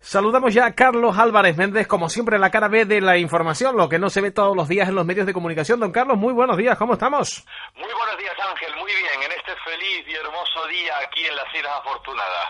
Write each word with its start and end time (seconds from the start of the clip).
Saludamos 0.00 0.54
ya 0.54 0.66
a 0.66 0.74
Carlos 0.74 1.18
Álvarez 1.18 1.56
Méndez, 1.56 1.86
como 1.86 2.08
siempre, 2.08 2.38
la 2.38 2.50
cara 2.50 2.68
B 2.68 2.84
de 2.84 3.00
la 3.00 3.18
información, 3.18 3.76
lo 3.76 3.88
que 3.88 3.98
no 3.98 4.10
se 4.10 4.20
ve 4.20 4.30
todos 4.30 4.56
los 4.56 4.68
días 4.68 4.88
en 4.88 4.94
los 4.94 5.04
medios 5.04 5.26
de 5.26 5.32
comunicación. 5.32 5.80
Don 5.80 5.92
Carlos, 5.92 6.16
muy 6.16 6.32
buenos 6.32 6.56
días, 6.56 6.76
¿cómo 6.78 6.94
estamos? 6.94 7.44
Muy 7.76 7.92
buenos 7.92 8.18
días, 8.18 8.34
Ángel, 8.48 8.74
muy 8.76 8.92
bien, 8.92 9.22
en 9.24 9.32
este 9.32 9.52
feliz 9.64 10.04
y 10.06 10.14
hermoso 10.14 10.66
día 10.68 10.92
aquí 11.04 11.24
en 11.26 11.36
las 11.36 11.54
Islas 11.54 11.72
Afortunadas, 11.80 12.46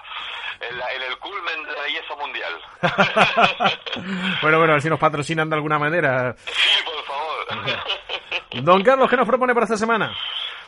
en, 0.61 1.03
el 1.03 1.19
culmen 1.19 1.65
de 1.65 1.73
la 1.73 1.83
belleza 1.83 2.15
mundial. 2.17 2.53
bueno, 4.43 4.59
bueno, 4.59 4.73
a 4.73 4.77
ver 4.77 4.83
si 4.83 4.89
nos 4.89 5.01
patrocinan 5.01 5.49
de 5.49 5.57
alguna 5.57 5.79
manera. 5.79 6.35
Sí, 6.47 6.85
por 6.85 7.05
favor. 7.05 8.65
Don 8.65 8.83
Carlos, 8.83 9.09
¿qué 9.09 9.17
nos 9.17 9.27
propone 9.27 9.55
para 9.55 9.65
esta 9.65 9.77
semana? 9.77 10.13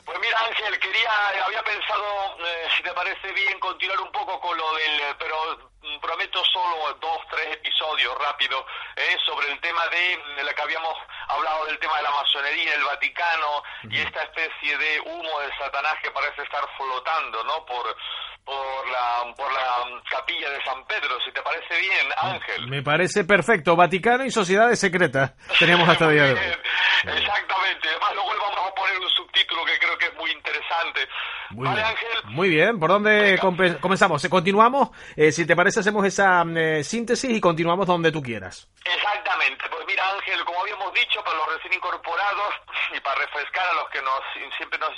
Pues 0.04 0.18
mira, 0.20 0.38
Ángel, 0.40 0.78
quería, 0.80 1.44
había 1.44 1.62
pensado, 1.62 2.36
eh, 2.44 2.68
si 2.76 2.82
te 2.82 2.92
parece 2.92 3.32
bien, 3.32 3.58
continuar 3.60 4.00
un 4.00 4.10
poco 4.12 4.40
con 4.40 4.56
lo 4.56 4.74
del, 4.74 5.16
pero 5.18 5.72
prometo 6.00 6.44
solo 6.44 6.92
dos, 7.00 7.18
tres 7.30 7.54
episodios 7.54 8.16
rápidos 8.18 8.64
eh, 8.96 9.16
sobre 9.24 9.50
el 9.50 9.60
tema 9.60 9.86
de, 9.88 10.20
de 10.36 10.44
lo 10.44 10.54
que 10.54 10.62
habíamos 10.62 10.96
hablado 11.28 11.66
del 11.66 11.78
tema 11.78 11.96
de 11.96 12.02
la 12.02 12.10
masonería, 12.10 12.74
el 12.74 12.84
Vaticano 12.84 13.62
y 13.84 13.98
esta 14.00 14.22
especie 14.22 14.76
de 14.76 15.00
humo 15.00 15.40
de 15.40 15.56
Satanás 15.56 15.94
que 16.02 16.10
parece 16.10 16.42
estar 16.42 16.68
flotando, 16.76 17.44
¿no? 17.44 17.64
Por 17.64 17.96
por 18.44 18.88
la 18.90 19.34
por 19.36 19.52
la 19.52 20.00
capilla 20.10 20.50
de 20.50 20.62
San 20.64 20.84
Pedro, 20.86 21.18
si 21.24 21.32
te 21.32 21.42
parece 21.42 21.78
bien, 21.80 22.06
Ángel. 22.20 22.68
Me 22.68 22.82
parece 22.82 23.24
perfecto. 23.24 23.76
Vaticano 23.76 24.24
y 24.24 24.30
sociedades 24.30 24.78
secretas. 24.78 25.32
Teníamos 25.58 25.88
hasta 25.88 26.08
día 26.08 26.24
de 26.24 26.32
hoy. 26.32 26.38
Exactamente. 26.38 27.88
Además 27.88 28.14
luego 28.14 28.30
vamos 28.40 28.70
a 28.70 28.74
poner 28.74 28.98
un 28.98 29.10
subtítulo 29.10 29.64
que 29.64 29.78
creo 29.78 29.98
que 29.98 30.06
es 30.06 30.14
muy 30.14 30.30
interesante. 30.30 31.08
Muy 31.50 31.68
bien. 31.68 31.86
Muy 32.24 32.48
bien. 32.48 32.80
¿Por 32.80 32.90
dónde 32.90 33.38
comenzamos? 33.80 34.26
¿Continuamos? 34.28 34.90
Eh, 35.16 35.32
si 35.32 35.46
te 35.46 35.56
parece 35.56 35.80
hacemos 35.80 36.04
esa 36.04 36.44
eh, 36.56 36.82
síntesis 36.84 37.30
y 37.30 37.40
continuamos 37.40 37.86
donde 37.86 38.10
tú 38.10 38.22
quieras. 38.22 38.68
Exactamente. 38.84 39.64
Pues 39.70 39.84
mira, 39.86 40.02
Ángel, 40.10 40.44
como 40.44 40.60
habíamos 40.62 40.92
dicho, 40.94 41.22
para 41.22 41.36
los 41.36 41.54
recién 41.54 41.74
incorporados 41.74 42.54
y 42.94 43.00
para 43.00 43.20
refrescar 43.20 43.66
a 43.66 43.74
los 43.74 43.88
que 43.90 44.00
nos 44.02 44.20
siempre 44.56 44.78
nos, 44.78 44.92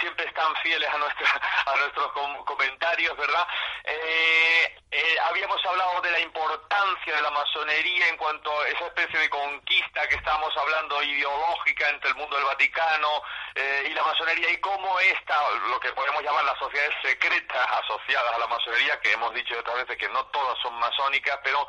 siempre 0.00 0.26
están 0.26 0.54
fieles 0.62 0.88
a 0.88 0.98
nuestra 0.98 1.26
a 1.66 1.76
nuestros 1.76 2.12
comentarios, 2.44 3.16
¿verdad? 3.16 3.46
Eh, 3.84 4.76
eh, 4.90 5.16
habíamos 5.24 5.64
hablado 5.64 6.00
de 6.02 6.10
la 6.10 6.20
importancia 6.20 7.16
de 7.16 7.22
la 7.22 7.30
masonería 7.30 8.08
en 8.08 8.16
cuanto 8.16 8.50
a 8.60 8.68
esa 8.68 8.86
especie 8.86 9.20
de 9.20 9.30
conquista 9.30 10.06
que 10.08 10.16
estábamos 10.16 10.54
hablando 10.56 11.02
ideológica 11.02 11.88
entre 11.88 12.10
el 12.10 12.16
mundo 12.16 12.36
del 12.36 12.44
Vaticano 12.44 13.22
eh, 13.54 13.88
y 13.90 13.94
la 13.94 14.02
masonería 14.02 14.50
y 14.50 14.58
cómo 14.58 14.98
esta, 15.00 15.50
lo 15.68 15.80
que 15.80 15.92
podemos 15.92 16.22
llamar 16.22 16.44
las 16.44 16.58
sociedades 16.58 16.94
secretas 17.02 17.66
asociadas 17.82 18.34
a 18.34 18.38
la 18.38 18.46
masonería, 18.46 19.00
que 19.00 19.12
hemos 19.12 19.32
dicho 19.34 19.58
otras 19.58 19.76
veces 19.76 19.96
que 19.96 20.08
no 20.08 20.24
todas 20.26 20.58
son 20.60 20.74
masónicas, 20.74 21.38
pero 21.42 21.66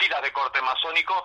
sí 0.00 0.08
las 0.08 0.22
de 0.22 0.32
corte 0.32 0.60
masónico, 0.62 1.24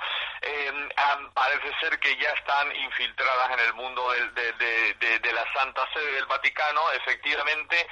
parece 1.34 1.72
ser 1.80 2.00
que 2.00 2.16
ya 2.18 2.30
están 2.32 2.76
infiltradas 2.76 3.52
en 3.52 3.60
el 3.60 3.74
mundo 3.74 4.12
de 4.12 5.32
la 5.34 5.54
Santa 5.54 5.88
Sede 5.94 6.12
del 6.14 6.26
Vaticano, 6.26 6.37
efectivamente, 6.94 7.88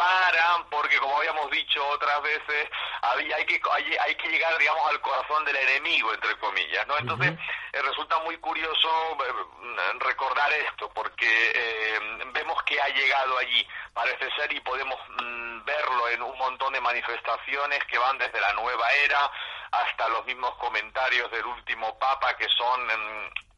para, 0.00 0.64
porque 0.70 0.96
como 0.96 1.18
habíamos 1.18 1.50
dicho 1.50 1.86
otras 1.88 2.22
veces, 2.22 2.70
había, 3.02 3.36
hay, 3.36 3.44
que, 3.44 3.60
hay, 4.00 4.14
que 4.14 4.28
llegar, 4.28 4.56
digamos, 4.56 4.88
al 4.88 5.00
corazón 5.02 5.44
del 5.44 5.56
enemigo, 5.56 6.14
entre 6.14 6.38
comillas, 6.38 6.86
¿no? 6.86 6.96
Entonces, 6.96 7.32
eh, 7.72 7.82
resulta 7.82 8.18
muy 8.20 8.38
curioso 8.38 8.88
eh, 9.22 9.98
recordar 9.98 10.50
esto, 10.52 10.90
porque 10.94 11.52
eh, 11.54 11.98
vemos 12.32 12.62
que 12.62 12.80
ha 12.80 12.88
llegado 12.88 13.36
allí, 13.36 13.66
parece 13.92 14.30
ser, 14.36 14.50
y 14.52 14.60
podemos 14.60 14.98
mm, 15.20 15.64
verlo 15.64 16.08
en 16.08 16.22
un 16.22 16.38
montón 16.38 16.72
de 16.72 16.80
manifestaciones 16.80 17.84
que 17.84 17.98
van 17.98 18.16
desde 18.16 18.40
la 18.40 18.54
nueva 18.54 18.90
era 19.04 19.30
hasta 19.70 20.08
los 20.08 20.24
mismos 20.24 20.54
comentarios 20.56 21.30
del 21.30 21.44
último 21.44 21.98
Papa, 21.98 22.34
que 22.38 22.48
son... 22.56 22.86
Mm, 22.86 23.49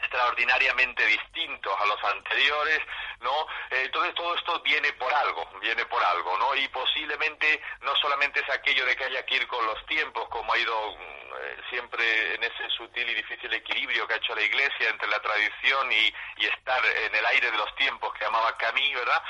extraordinariamente 0.00 1.04
distintos 1.06 1.72
a 1.78 1.86
los 1.86 2.02
anteriores, 2.04 2.80
¿no? 3.20 3.46
entonces 3.70 4.14
todo 4.14 4.34
esto 4.34 4.60
viene 4.62 4.92
por 4.94 5.12
algo, 5.12 5.48
viene 5.60 5.84
por 5.86 6.02
algo, 6.02 6.36
¿no? 6.38 6.54
Y 6.54 6.66
posiblemente 6.68 7.62
no 7.82 7.94
solamente 7.96 8.40
es 8.40 8.50
aquello 8.50 8.84
de 8.86 8.96
que 8.96 9.04
haya 9.04 9.24
que 9.24 9.36
ir 9.36 9.46
con 9.46 9.64
los 9.66 9.84
tiempos, 9.86 10.28
como 10.28 10.52
ha 10.52 10.58
ido 10.58 10.96
eh, 11.40 11.56
siempre 11.70 12.34
en 12.34 12.42
ese 12.42 12.68
sutil 12.76 13.08
y 13.08 13.14
difícil 13.14 13.52
equilibrio 13.52 14.06
que 14.06 14.14
ha 14.14 14.16
hecho 14.16 14.34
la 14.34 14.42
Iglesia 14.42 14.88
entre 14.88 15.08
la 15.08 15.20
tradición 15.20 15.90
y, 15.92 16.14
y 16.38 16.46
estar 16.46 16.84
en 16.84 17.14
el 17.14 17.26
aire 17.26 17.50
de 17.50 17.56
los 17.56 17.74
tiempos 17.76 18.12
que 18.14 18.24
llamaba 18.24 18.56
Camille, 18.56 18.96
¿verdad? 18.96 19.22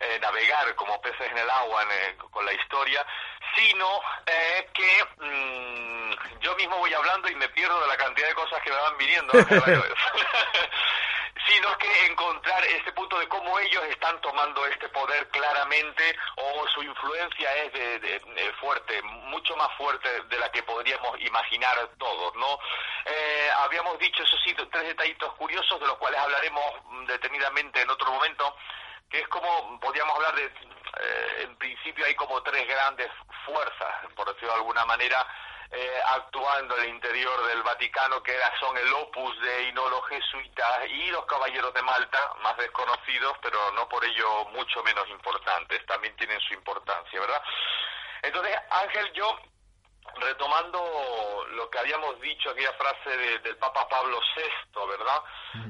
Eh, 0.00 0.18
navegar 0.20 0.74
como 0.74 1.00
peces 1.00 1.30
en 1.30 1.38
el 1.38 1.48
agua 1.48 1.82
eh, 1.90 2.16
con 2.30 2.44
la 2.44 2.52
historia, 2.52 3.06
sino 3.56 4.00
eh, 4.26 4.68
que 4.72 5.04
mm, 5.24 6.40
yo 6.40 6.54
mismo 6.56 6.78
voy 6.78 6.92
hablando 6.94 7.28
y 7.28 7.34
me 7.34 7.48
pierdo 7.50 7.80
de 7.80 7.88
la 7.88 7.96
cantidad 7.96 8.28
de 8.28 8.34
cosas 8.34 8.62
que 8.62 8.70
me 8.70 8.76
van 8.76 8.98
viniendo. 8.98 9.32
sino 11.46 11.76
que 11.76 12.06
encontrar 12.06 12.64
este 12.64 12.92
punto 12.92 13.18
de 13.18 13.28
cómo 13.28 13.58
ellos 13.58 13.82
están 13.90 14.18
tomando 14.22 14.64
este 14.66 14.88
poder 14.88 15.28
claramente 15.28 16.16
o 16.36 16.66
su 16.68 16.82
influencia 16.82 17.54
es 17.56 17.72
de, 17.72 18.52
fuerte, 18.60 19.02
mucho 19.02 19.54
más 19.56 19.68
fuerte 19.76 20.08
de 20.22 20.38
la 20.38 20.50
que 20.50 20.62
podríamos 20.62 21.20
imaginar 21.20 21.76
todos, 21.98 22.34
¿no? 22.36 22.58
habíamos 23.58 23.98
dicho, 23.98 24.22
esos 24.22 24.40
sí, 24.42 24.54
tres 24.54 24.86
detallitos 24.86 25.34
curiosos 25.34 25.78
de 25.80 25.86
los 25.86 25.98
cuales 25.98 26.18
hablaremos 26.20 26.64
detenidamente 27.08 27.82
en 27.82 27.90
otro 27.90 28.10
momento, 28.10 28.56
que 29.10 29.20
es 29.20 29.28
como, 29.28 29.78
podríamos 29.80 30.14
hablar 30.16 30.34
de, 30.36 30.50
eh, 31.00 31.42
en 31.42 31.56
principio 31.56 32.04
hay 32.04 32.14
como 32.14 32.42
tres 32.42 32.66
grandes 32.66 33.10
fuerzas, 33.44 33.94
por 34.14 34.26
decirlo 34.28 34.50
de 34.50 34.58
alguna 34.60 34.84
manera, 34.84 35.26
eh, 35.70 36.00
actuando 36.06 36.76
en 36.76 36.84
el 36.84 36.88
interior 36.90 37.46
del 37.46 37.62
Vaticano, 37.62 38.22
que 38.22 38.38
son 38.60 38.76
el 38.78 38.92
opus 38.92 39.40
de 39.40 39.72
los 39.72 40.06
jesuitas 40.08 40.88
y 40.88 41.10
los 41.10 41.24
caballeros 41.26 41.74
de 41.74 41.82
Malta, 41.82 42.18
más 42.42 42.56
desconocidos, 42.56 43.36
pero 43.42 43.72
no 43.72 43.88
por 43.88 44.04
ello 44.04 44.44
mucho 44.52 44.82
menos 44.84 45.08
importantes, 45.08 45.84
también 45.86 46.14
tienen 46.16 46.40
su 46.40 46.54
importancia, 46.54 47.20
¿verdad? 47.20 47.42
Entonces, 48.22 48.56
Ángel, 48.70 49.12
yo 49.12 49.36
retomando 50.16 51.46
lo 51.50 51.68
que 51.70 51.78
habíamos 51.78 52.20
dicho, 52.20 52.50
aquella 52.50 52.72
frase 52.74 53.16
del 53.40 53.56
Papa 53.56 53.88
Pablo 53.88 54.20
VI, 54.36 54.86
¿verdad? 54.86 55.22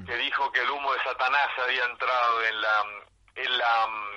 Que 0.07 0.17
dijo 0.17 0.51
que 0.53 0.61
el 0.61 0.71
humo 0.71 0.93
de 0.93 1.03
Satanás 1.03 1.49
había 1.63 1.85
entrado 1.85 2.45
en 2.45 2.61
la, 2.61 2.85
en 3.37 3.59
la, 3.59 3.87
mm, 3.87 4.14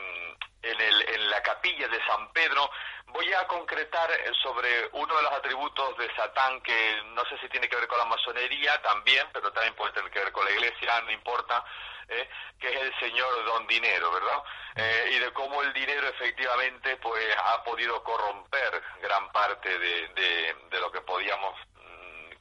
en, 0.71 0.81
el, 0.81 1.09
en 1.09 1.29
la 1.29 1.41
capilla 1.41 1.87
de 1.87 2.05
San 2.05 2.31
Pedro, 2.33 2.69
voy 3.07 3.31
a 3.33 3.47
concretar 3.47 4.11
eh, 4.11 4.31
sobre 4.41 4.89
uno 4.93 5.15
de 5.15 5.23
los 5.23 5.31
atributos 5.33 5.97
de 5.97 6.13
Satán 6.15 6.61
que 6.61 7.01
no 7.15 7.23
sé 7.25 7.37
si 7.39 7.49
tiene 7.49 7.69
que 7.69 7.75
ver 7.75 7.87
con 7.87 7.97
la 7.97 8.05
masonería 8.05 8.81
también, 8.81 9.27
pero 9.33 9.51
también 9.51 9.75
puede 9.75 9.93
tener 9.93 10.11
que 10.11 10.19
ver 10.19 10.31
con 10.31 10.45
la 10.45 10.51
iglesia, 10.51 11.01
no 11.01 11.11
importa, 11.11 11.63
eh, 12.09 12.29
que 12.59 12.67
es 12.67 12.81
el 12.81 12.99
señor 12.99 13.45
don 13.45 13.67
dinero, 13.67 14.11
¿verdad? 14.11 14.43
Eh, 14.75 15.09
y 15.13 15.19
de 15.19 15.31
cómo 15.33 15.61
el 15.63 15.73
dinero 15.73 16.07
efectivamente 16.07 16.97
pues 16.97 17.25
ha 17.45 17.63
podido 17.63 18.03
corromper 18.03 18.81
gran 19.01 19.31
parte 19.31 19.77
de, 19.79 20.07
de, 20.09 20.55
de 20.69 20.79
lo 20.79 20.91
que 20.91 21.01
podíamos 21.01 21.55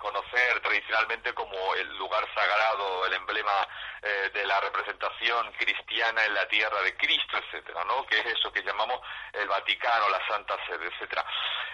conocer 0.06 0.60
tradicionalmente 0.60 1.34
como 1.34 1.74
el 1.74 1.96
lugar 1.98 2.24
sagrado, 2.32 3.06
el 3.06 3.14
emblema 3.14 3.66
eh, 4.02 4.30
de 4.32 4.46
la 4.46 4.60
representación 4.60 5.52
cristiana 5.58 6.24
en 6.24 6.34
la 6.34 6.46
tierra 6.46 6.80
de 6.82 6.96
Cristo, 6.96 7.38
etcétera, 7.38 7.82
¿no? 7.84 8.06
Que 8.06 8.20
es 8.20 8.26
eso 8.26 8.52
que 8.52 8.62
llamamos 8.62 9.00
el 9.32 9.48
Vaticano, 9.48 10.08
la 10.08 10.24
Santa 10.28 10.56
Sede, 10.66 10.86
etcétera. 10.86 11.24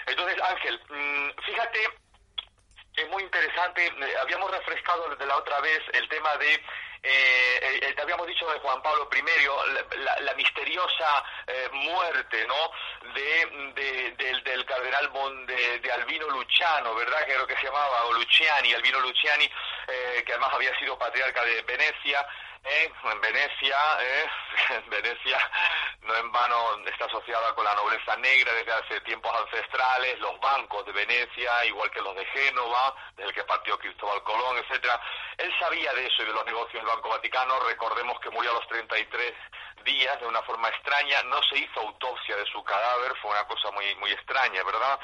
Entonces, 0.06 0.40
Ángel, 0.40 0.80
mm, 0.88 1.42
fíjate 1.44 1.88
es 2.96 3.08
muy 3.08 3.22
interesante. 3.22 3.86
Eh, 3.86 4.14
habíamos 4.20 4.50
refrescado 4.50 5.08
desde 5.08 5.26
la 5.26 5.36
otra 5.36 5.60
vez 5.60 5.80
el 5.92 6.08
tema 6.08 6.36
de, 6.36 6.62
eh, 7.02 7.80
eh, 7.82 7.92
te 7.94 8.02
habíamos 8.02 8.26
dicho 8.26 8.48
de 8.50 8.58
Juan 8.60 8.80
Pablo 8.82 9.08
I, 9.12 10.22
la, 10.24 10.34
misteriosa 10.34 11.24
muerte, 11.72 12.46
¿no? 12.46 12.70
De, 13.12 14.12
del, 14.42 14.64
cardenal 14.64 15.10
de, 15.46 15.92
Albino 15.92 16.28
Luciano, 16.30 16.94
¿verdad? 16.94 17.24
Que 17.24 17.32
era 17.32 17.40
lo 17.40 17.46
que 17.46 17.56
se 17.56 17.66
llamaba, 17.66 18.04
o 18.04 18.12
Luciani, 18.12 18.72
Albino 18.72 19.00
Luciani, 19.00 19.48
que 20.24 20.32
además 20.32 20.54
había 20.54 20.78
sido 20.78 20.98
patriarca 20.98 21.44
de 21.44 21.62
Venecia. 21.62 22.26
En 22.64 23.20
Venecia, 23.20 23.76
en 24.70 24.90
Venecia 24.90 25.38
no 26.02 26.16
en 26.16 26.32
vano 26.32 26.78
está 26.86 27.04
asociada 27.04 27.54
con 27.54 27.64
la 27.64 27.74
nobleza 27.74 28.16
negra 28.16 28.52
desde 28.54 28.72
hace 28.72 29.00
tiempos 29.02 29.32
ancestrales, 29.36 30.18
los 30.20 30.38
bancos 30.40 30.84
de 30.86 30.92
Venecia, 30.92 31.64
igual 31.66 31.90
que 31.90 32.00
los 32.00 32.14
de 32.16 32.24
Génova, 32.26 32.94
desde 33.16 33.28
el 33.28 33.34
que 33.34 33.44
partió 33.44 33.78
Cristóbal 33.78 34.22
Colón, 34.22 34.58
etcétera. 34.58 35.00
Él 35.38 35.52
sabía 35.60 35.92
de 35.92 36.06
eso 36.06 36.22
y 36.22 36.26
de 36.26 36.32
los 36.32 36.44
negocios 36.44 36.82
del 36.82 36.94
Banco 36.94 37.08
Vaticano, 37.08 37.60
recordemos 37.60 38.18
que 38.20 38.30
murió 38.30 38.50
a 38.50 38.54
los 38.54 38.66
33 38.68 39.32
días 39.84 40.20
de 40.20 40.26
una 40.26 40.42
forma 40.42 40.68
extraña, 40.68 41.22
no 41.24 41.42
se 41.44 41.58
hizo 41.58 41.80
autopsia 41.80 42.36
de 42.36 42.46
su 42.46 42.62
cadáver, 42.64 43.14
fue 43.20 43.30
una 43.30 43.44
cosa 43.46 43.70
muy 43.70 43.94
muy 43.96 44.10
extraña, 44.12 44.62
¿verdad? 44.62 44.98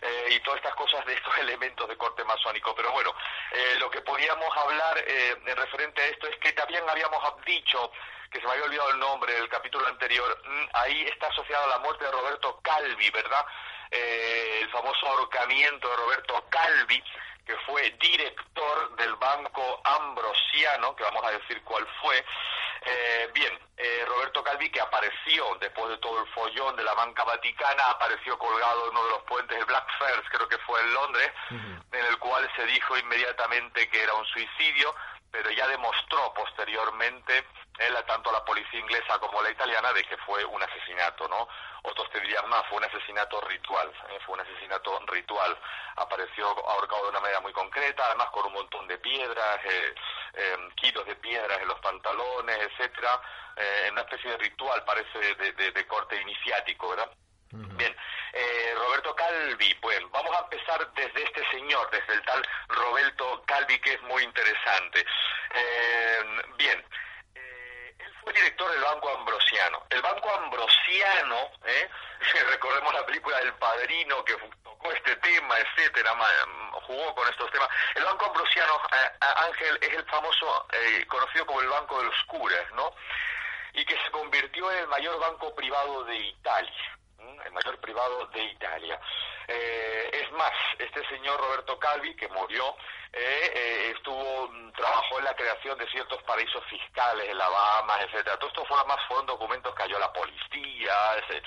Eh, 0.00 0.26
y 0.30 0.40
todas 0.40 0.58
estas 0.58 0.74
cosas 0.74 1.04
de 1.06 1.14
estos 1.14 1.36
elementos 1.38 1.88
de 1.88 1.96
corte 1.96 2.24
masónico. 2.24 2.74
Pero 2.74 2.92
bueno, 2.92 3.14
eh, 3.52 3.76
lo 3.78 3.90
que 3.90 4.00
podíamos 4.02 4.56
hablar 4.56 4.98
eh, 4.98 5.36
en 5.44 5.56
referente 5.56 6.02
a 6.02 6.06
esto 6.06 6.26
es 6.28 6.36
que 6.38 6.52
también 6.52 6.84
habíamos 6.88 7.22
dicho 7.44 7.90
que 8.30 8.40
se 8.40 8.46
me 8.46 8.52
había 8.52 8.64
olvidado 8.64 8.90
el 8.90 8.98
nombre 8.98 9.32
del 9.32 9.48
capítulo 9.48 9.86
anterior, 9.86 10.42
mm, 10.44 10.68
ahí 10.74 11.02
está 11.04 11.28
asociado 11.28 11.64
a 11.64 11.68
la 11.68 11.78
muerte 11.78 12.04
de 12.04 12.10
Roberto 12.10 12.60
Calvi, 12.62 13.10
¿verdad? 13.10 13.44
Eh, 13.90 14.58
el 14.62 14.70
famoso 14.70 15.06
ahorcamiento 15.06 15.88
de 15.88 15.96
Roberto 15.96 16.44
Calvi, 16.50 17.02
que 17.46 17.56
fue 17.66 17.90
director 17.98 18.96
del 18.96 19.14
Banco 19.16 19.80
Ambrosiano, 19.82 20.94
que 20.94 21.04
vamos 21.04 21.24
a 21.24 21.30
decir 21.30 21.62
cuál 21.64 21.86
fue. 22.02 22.22
Eh, 22.82 23.30
bien, 23.34 23.58
eh, 23.76 24.04
Roberto 24.06 24.42
Calvi, 24.42 24.70
que 24.70 24.80
apareció 24.80 25.56
después 25.60 25.90
de 25.90 25.98
todo 25.98 26.20
el 26.20 26.28
follón 26.32 26.76
de 26.76 26.84
la 26.84 26.94
banca 26.94 27.24
vaticana, 27.24 27.90
apareció 27.90 28.38
colgado 28.38 28.84
en 28.84 28.90
uno 28.90 29.04
de 29.04 29.10
los 29.10 29.22
puentes 29.22 29.58
de 29.58 29.64
Blackfriars, 29.64 30.28
creo 30.30 30.48
que 30.48 30.58
fue 30.58 30.80
en 30.80 30.94
Londres, 30.94 31.30
en 31.50 32.04
el 32.06 32.18
cual 32.18 32.50
se 32.56 32.64
dijo 32.66 32.96
inmediatamente 32.96 33.88
que 33.88 34.02
era 34.02 34.14
un 34.14 34.26
suicidio, 34.26 34.94
pero 35.30 35.50
ya 35.50 35.66
demostró 35.68 36.32
posteriormente 36.34 37.44
él, 37.78 37.96
tanto 38.06 38.32
la 38.32 38.44
policía 38.44 38.80
inglesa 38.80 39.18
como 39.18 39.40
la 39.42 39.50
italiana, 39.50 39.92
de 39.92 40.02
que 40.04 40.16
fue 40.18 40.44
un 40.44 40.62
asesinato, 40.62 41.28
¿no? 41.28 41.48
Otros 41.82 42.10
te 42.10 42.20
dirían 42.20 42.48
más, 42.48 42.66
fue 42.68 42.78
un 42.78 42.84
asesinato 42.84 43.40
ritual, 43.42 43.92
¿eh? 44.10 44.18
fue 44.26 44.34
un 44.34 44.40
asesinato 44.40 44.98
ritual. 45.06 45.56
Apareció 45.96 46.48
ahorcado 46.68 47.04
de 47.04 47.10
una 47.10 47.20
manera 47.20 47.40
muy 47.40 47.52
concreta, 47.52 48.04
además 48.06 48.30
con 48.30 48.46
un 48.46 48.52
montón 48.52 48.86
de 48.88 48.98
piedras, 48.98 49.60
eh, 49.64 49.94
em, 50.34 50.70
kilos 50.72 51.06
de 51.06 51.16
piedras 51.16 51.58
en 51.60 51.68
los 51.68 51.78
pantalones, 51.80 52.58
etcétera, 52.58 53.20
eh, 53.56 53.84
en 53.86 53.92
una 53.92 54.02
especie 54.02 54.30
de 54.32 54.38
ritual, 54.38 54.84
parece 54.84 55.18
de, 55.36 55.52
de, 55.52 55.86
corte 55.86 56.20
iniciático, 56.20 56.90
¿verdad? 56.90 57.10
Bien, 57.50 57.96
eh, 58.34 58.74
Roberto 58.76 59.14
Calvi, 59.14 59.74
pues 59.76 59.98
vamos 60.10 60.36
a 60.36 60.40
empezar 60.40 60.92
desde 60.92 61.22
este 61.22 61.42
señor, 61.50 61.88
desde 61.90 62.12
el 62.12 62.22
tal 62.24 62.46
Roberto 62.68 63.42
Calvi, 63.46 63.78
que 63.80 63.94
es 63.94 64.02
muy 64.02 64.22
interesante. 64.22 65.04
Eh, 65.54 66.42
bien, 66.56 66.84
director 68.32 68.70
del 68.70 68.82
Banco 68.82 69.10
Ambrosiano. 69.10 69.86
El 69.90 70.02
Banco 70.02 70.30
Ambrosiano, 70.88 71.50
¿eh? 71.66 71.88
recordemos 72.50 72.94
la 72.94 73.04
película 73.04 73.38
del 73.38 73.52
Padrino 73.54 74.24
que 74.24 74.34
tocó 74.64 74.90
este 74.92 75.16
tema, 75.16 75.54
etcétera, 75.58 76.12
jugó 76.86 77.14
con 77.14 77.28
estos 77.28 77.50
temas. 77.50 77.68
El 77.94 78.04
Banco 78.04 78.26
Ambrosiano, 78.26 78.72
eh, 78.92 79.10
Ángel, 79.20 79.78
es 79.82 79.94
el 79.94 80.04
famoso, 80.06 80.66
eh, 80.72 81.06
conocido 81.06 81.44
como 81.46 81.60
el 81.60 81.68
Banco 81.68 81.98
de 81.98 82.06
los 82.06 82.24
Curas, 82.24 82.72
¿no? 82.74 82.92
Y 83.74 83.84
que 83.84 83.96
se 84.02 84.10
convirtió 84.10 84.70
en 84.72 84.78
el 84.78 84.88
mayor 84.88 85.20
banco 85.20 85.54
privado 85.54 86.04
de 86.04 86.16
Italia, 86.16 86.98
el 87.44 87.52
mayor 87.52 87.78
privado 87.80 88.26
de 88.26 88.42
Italia. 88.44 88.98
Eh, 89.46 90.10
es 90.12 90.32
más, 90.32 90.52
este 90.78 91.06
señor 91.08 91.38
Roberto 91.38 91.78
Calvi, 91.78 92.16
que 92.16 92.28
murió, 92.28 92.74
eh, 93.12 93.52
eh, 93.54 93.92
estuvo 93.96 94.48
mm, 94.48 94.72
trabajó 94.72 95.18
en 95.18 95.24
la 95.24 95.34
creación 95.34 95.78
de 95.78 95.88
ciertos 95.88 96.22
paraísos 96.24 96.62
fiscales 96.66 97.28
en 97.28 97.38
la 97.38 97.48
Bahamas, 97.48 98.00
etcétera. 98.02 98.36
Todo 98.38 98.48
esto 98.48 98.64
fue 98.66 98.84
más 98.84 98.98
fueron 99.06 99.26
documentos 99.26 99.74
que 99.74 99.82
halló 99.82 99.98
la 99.98 100.12
policía, 100.12 100.94
ese, 101.16 101.42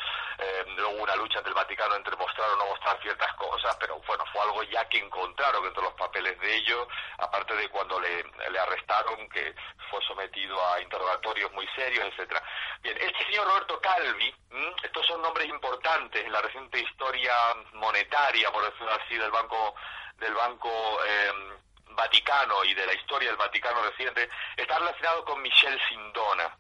luego 0.76 1.04
una 1.04 1.16
lucha 1.16 1.38
entre 1.38 1.50
el 1.50 1.56
Vaticano 1.56 1.96
entre 1.96 2.16
mostrar 2.16 2.50
o 2.50 2.56
no 2.56 2.66
mostrar 2.66 3.00
ciertas 3.02 3.34
cosas, 3.36 3.76
pero 3.80 4.00
bueno, 4.08 4.24
fue 4.32 4.42
algo 4.42 4.64
ya 4.64 4.88
que 4.90 4.98
encontraron 4.98 5.66
entre 5.66 5.84
los 5.84 5.94
papeles 5.94 6.40
de 6.40 6.56
ellos, 6.56 6.88
aparte 7.20 7.56
de 7.56 7.70
cuando 7.70 8.00
le, 8.00 8.24
le 8.24 8.60
arrestaron, 8.60 9.30
que 9.30 9.54
fue 9.90 10.02
sometido 10.08 10.58
a 10.68 10.82
interrogatorios 10.82 11.52
muy 11.52 11.68
serios, 11.76 12.06
etcétera. 12.06 12.42
Bien, 12.82 12.98
este 12.98 13.26
señor 13.26 13.48
Roberto 13.48 13.80
Calvi, 13.80 14.34
estos 14.84 15.06
son 15.06 15.22
nombres 15.22 15.48
importantes 15.48 16.26
en 16.26 16.32
la 16.32 16.42
reciente 16.42 16.80
historia 16.80 17.34
monetaria, 17.74 18.52
por 18.52 18.64
decirlo 18.64 18.92
así, 18.94 19.18
del 19.18 19.32
Banco 19.32 19.76
del 20.18 20.34
Banco 20.34 21.00
em, 21.06 21.96
Vaticano 21.96 22.64
y 22.64 22.74
de 22.74 22.86
la 22.86 22.94
historia 22.94 23.30
del 23.30 23.38
Vaticano 23.38 23.82
reciente, 23.84 24.30
está 24.56 24.80
relacionado 24.80 25.26
con 25.26 25.42
Michel 25.42 25.80
Sindona. 25.90 26.56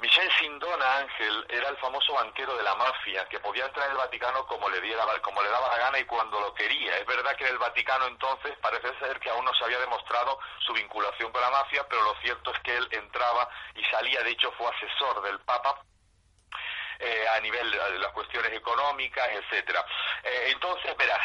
Michel 0.00 0.30
Sindona, 0.38 0.98
Ángel, 0.98 1.46
era 1.48 1.68
el 1.68 1.76
famoso 1.78 2.14
banquero 2.14 2.56
de 2.56 2.62
la 2.62 2.74
mafia 2.74 3.26
que 3.28 3.38
podía 3.38 3.64
entrar 3.66 3.86
en 3.86 3.92
el 3.92 3.98
Vaticano 3.98 4.44
como 4.46 4.68
le, 4.68 4.80
diera, 4.80 5.04
como 5.22 5.40
le 5.42 5.48
daba 5.48 5.68
la 5.68 5.78
gana 5.78 5.98
y 5.98 6.04
cuando 6.04 6.40
lo 6.40 6.52
quería. 6.54 6.98
Es 6.98 7.06
verdad 7.06 7.36
que 7.36 7.44
en 7.44 7.52
el 7.52 7.58
Vaticano 7.58 8.06
entonces 8.06 8.56
parece 8.60 8.92
ser 8.98 9.18
que 9.20 9.30
aún 9.30 9.44
no 9.44 9.54
se 9.54 9.64
había 9.64 9.78
demostrado 9.78 10.38
su 10.58 10.72
vinculación 10.72 11.30
con 11.32 11.40
la 11.40 11.50
mafia, 11.50 11.86
pero 11.88 12.02
lo 12.02 12.14
cierto 12.20 12.52
es 12.52 12.60
que 12.60 12.76
él 12.76 12.88
entraba 12.90 13.48
y 13.76 13.84
salía, 13.84 14.22
de 14.22 14.30
hecho 14.30 14.52
fue 14.52 14.68
asesor 14.68 15.22
del 15.22 15.38
Papa 15.40 15.80
eh, 16.98 17.26
a 17.36 17.40
nivel 17.40 17.70
de 17.70 17.98
las 17.98 18.12
cuestiones 18.12 18.52
económicas, 18.52 19.28
etcétera. 19.30 19.84
Eh, 20.22 20.48
entonces, 20.52 20.96
verás, 20.96 21.20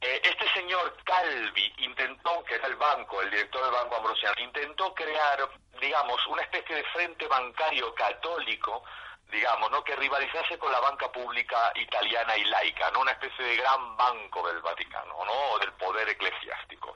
eh, 0.00 0.20
este 0.24 0.48
señor 0.54 0.96
Calvi 1.04 1.74
intentó, 1.78 2.42
que 2.44 2.54
era 2.54 2.68
el 2.68 2.76
banco, 2.76 3.20
el 3.20 3.30
director 3.30 3.62
del 3.62 3.72
Banco 3.72 3.96
Ambrosiano, 3.96 4.34
intentó 4.40 4.94
crear, 4.94 5.48
digamos, 5.80 6.26
una 6.26 6.42
especie 6.42 6.76
de 6.76 6.84
frente 6.84 7.26
bancario 7.26 7.94
católico, 7.94 8.82
digamos, 9.30 9.70
¿no? 9.70 9.82
que 9.84 9.96
rivalizase 9.96 10.58
con 10.58 10.72
la 10.72 10.80
banca 10.80 11.10
pública 11.10 11.72
italiana 11.74 12.36
y 12.36 12.44
laica, 12.44 12.90
¿no? 12.90 13.00
Una 13.00 13.12
especie 13.12 13.44
de 13.44 13.56
gran 13.56 13.96
banco 13.96 14.46
del 14.48 14.60
Vaticano, 14.60 15.24
¿no? 15.24 15.32
O 15.52 15.58
del 15.58 15.72
poder 15.72 16.08
eclesiástico. 16.08 16.94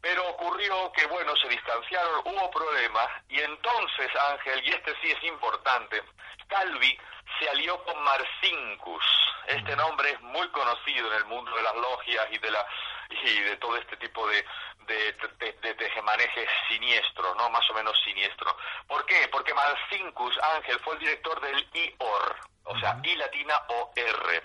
Pero 0.00 0.28
ocurrió 0.28 0.92
que, 0.92 1.06
bueno, 1.06 1.34
se 1.36 1.48
distanciaron, 1.48 2.20
hubo 2.24 2.50
problemas, 2.50 3.08
y 3.28 3.40
entonces, 3.40 4.10
Ángel, 4.30 4.62
y 4.64 4.70
este 4.70 4.94
sí 5.00 5.10
es 5.10 5.24
importante, 5.24 6.02
Calvi 6.48 6.98
se 7.38 7.48
alió 7.48 7.82
con 7.84 8.02
Marcincus. 8.02 9.04
Este 9.46 9.74
nombre 9.76 10.10
es 10.10 10.20
muy 10.20 10.46
conocido 10.48 11.08
en 11.08 11.14
el 11.14 11.24
mundo 11.24 11.54
de 11.56 11.62
las 11.62 11.74
logias 11.74 12.26
y 12.30 12.38
de 12.38 12.50
la 12.50 12.66
y 13.24 13.40
de 13.40 13.56
todo 13.56 13.76
este 13.76 13.96
tipo 13.96 14.26
de, 14.28 14.44
de, 14.86 15.54
de, 15.62 15.74
tejemanejes 15.74 16.48
siniestros, 16.68 17.36
¿no? 17.36 17.50
Más 17.50 17.68
o 17.70 17.74
menos 17.74 17.98
siniestros. 18.04 18.54
¿Por 18.86 19.04
qué? 19.06 19.28
Porque 19.30 19.54
Marcincus 19.54 20.38
Ángel 20.56 20.78
fue 20.80 20.94
el 20.94 21.00
director 21.00 21.40
del 21.40 21.68
IOR, 21.72 22.36
o 22.64 22.78
sea, 22.78 23.00
I 23.02 23.16
latina 23.16 23.60
o 23.68 23.92
R. 23.94 24.42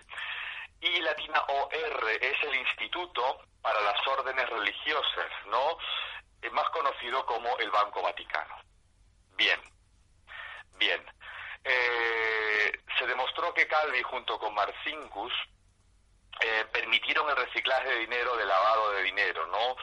I 0.82 1.02
latina 1.02 1.44
o 1.48 1.70
R 1.72 2.16
es 2.22 2.44
el 2.44 2.56
Instituto 2.56 3.42
para 3.62 3.82
las 3.82 4.08
Órdenes 4.08 4.50
Religiosas, 4.50 5.32
¿no? 5.48 5.78
Es 6.42 6.52
más 6.54 6.70
conocido 6.70 7.26
como 7.26 7.58
el 7.58 7.70
Banco 7.70 8.02
Vaticano. 8.02 8.56
Bien, 9.36 9.60
bien. 10.78 11.06
Eh, 11.64 12.72
se 12.98 13.06
demostró 13.06 13.54
que 13.54 13.68
Calvi 13.68 14.02
junto 14.04 14.40
con 14.40 14.54
Marcincus 14.54 15.34
eh, 16.42 16.66
permitieron 16.72 17.30
el 17.30 17.36
reciclaje 17.36 17.90
de 17.90 18.00
dinero, 18.00 18.36
de 18.38 18.46
lavado 18.46 18.92
de 18.92 19.04
dinero, 19.04 19.46
¿no? 19.48 19.76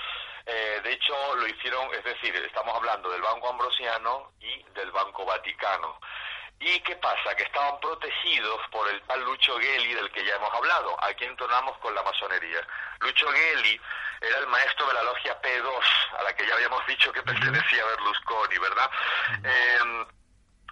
Eh, 0.46 0.80
de 0.82 0.92
hecho, 0.92 1.34
lo 1.34 1.46
hicieron, 1.46 1.92
es 1.94 2.04
decir, 2.04 2.34
estamos 2.36 2.74
hablando 2.76 3.10
del 3.10 3.20
Banco 3.20 3.48
Ambrosiano 3.48 4.32
y 4.40 4.62
del 4.74 4.90
Banco 4.92 5.24
Vaticano. 5.24 5.98
¿Y 6.58 6.80
qué 6.80 6.96
pasa? 6.96 7.34
Que 7.36 7.42
estaban 7.42 7.78
protegidos 7.80 8.60
por 8.70 8.88
el 8.88 9.02
tal 9.02 9.22
Lucho 9.24 9.58
Gelli 9.58 9.92
del 9.94 10.10
que 10.10 10.24
ya 10.24 10.36
hemos 10.36 10.52
hablado. 10.54 10.96
Aquí 11.04 11.24
entonamos 11.24 11.76
con 11.78 11.94
la 11.94 12.02
masonería. 12.02 12.66
Lucho 13.00 13.28
Gelli 13.30 13.78
era 14.22 14.38
el 14.38 14.46
maestro 14.46 14.86
de 14.86 14.94
la 14.94 15.02
logia 15.02 15.40
P2, 15.42 15.82
a 16.18 16.22
la 16.22 16.34
que 16.34 16.46
ya 16.46 16.54
habíamos 16.54 16.86
dicho 16.86 17.12
que 17.12 17.22
pertenecía 17.22 17.82
a 17.82 17.86
Berlusconi, 17.86 18.58
¿verdad? 18.58 18.90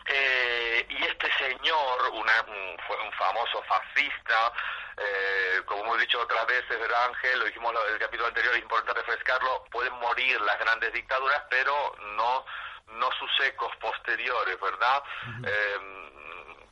Eh, 0.06 0.86
y 0.90 1.04
este 1.04 1.32
señor, 1.38 2.10
una, 2.12 2.44
fue 2.86 2.96
un 3.00 3.12
famoso 3.12 3.62
fascista, 3.62 4.52
eh, 4.96 5.62
como 5.66 5.84
hemos 5.84 5.98
dicho 5.98 6.20
otras 6.20 6.46
veces, 6.46 6.78
¿verdad, 6.78 7.06
Ángel? 7.06 7.38
Lo 7.38 7.44
dijimos 7.46 7.74
en 7.88 7.94
el 7.94 7.98
capítulo 7.98 8.28
anterior, 8.28 8.54
es 8.54 8.62
importante 8.62 9.00
refrescarlo, 9.00 9.64
pueden 9.70 9.92
morir 9.94 10.40
las 10.40 10.58
grandes 10.58 10.92
dictaduras, 10.92 11.42
pero 11.50 11.94
no, 12.16 12.44
no 12.88 13.10
sus 13.18 13.46
ecos 13.46 13.74
posteriores, 13.76 14.60
¿verdad? 14.60 15.02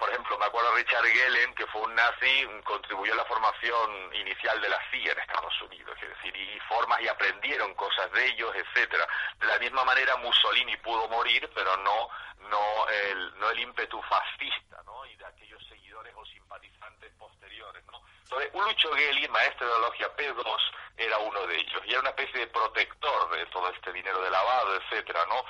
por 0.02 0.10
ejemplo, 0.10 0.36
me 0.36 0.46
acuerdo 0.46 0.74
de 0.74 0.82
Richard 0.82 1.04
Gellen, 1.04 1.54
que 1.54 1.64
fue 1.68 1.80
un 1.82 1.94
nazi, 1.94 2.48
contribuyó 2.64 3.12
a 3.12 3.18
la 3.18 3.24
formación 3.24 4.12
inicial 4.12 4.60
de 4.60 4.68
la 4.68 4.78
CIA 4.90 5.12
en 5.12 5.18
Estados 5.20 5.62
Unidos, 5.62 5.96
es 6.02 6.08
decir, 6.08 6.34
y 6.36 6.58
formas 6.68 7.00
y 7.02 7.06
aprendieron 7.06 7.72
cosas 7.74 8.10
de 8.10 8.26
ellos, 8.26 8.52
etcétera. 8.52 9.06
De 9.38 9.46
la 9.46 9.60
misma 9.60 9.84
manera 9.84 10.16
Mussolini 10.16 10.76
pudo 10.78 11.06
morir, 11.06 11.48
pero 11.54 11.76
no 11.76 12.08
no 12.50 12.88
el 12.88 13.38
no 13.38 13.50
el 13.50 13.58
ímpetu 13.60 14.00
fascista, 14.02 14.82
¿no? 14.84 15.04
Y 15.06 15.16
de 15.16 15.26
aquellos 15.26 15.62
seguidores 15.68 16.14
o 16.16 16.24
simpatizantes 16.26 17.12
posteriores, 17.18 17.84
¿no? 17.86 18.02
Entonces, 18.24 18.50
Lucho 18.54 18.92
Gelli, 18.94 19.28
maestro 19.28 19.66
de 19.66 19.72
la 19.72 19.86
logia 19.88 20.16
P2, 20.16 20.58
era 20.96 21.18
uno 21.18 21.46
de 21.46 21.56
ellos 21.56 21.82
y 21.84 21.90
era 21.90 22.00
una 22.00 22.10
especie 22.10 22.40
de 22.40 22.46
protector 22.46 23.30
de 23.30 23.46
todo 23.46 23.68
este 23.68 23.92
dinero 23.92 24.22
de 24.22 24.30
lavado, 24.30 24.74
etcétera, 24.76 25.20
¿no? 25.28 25.44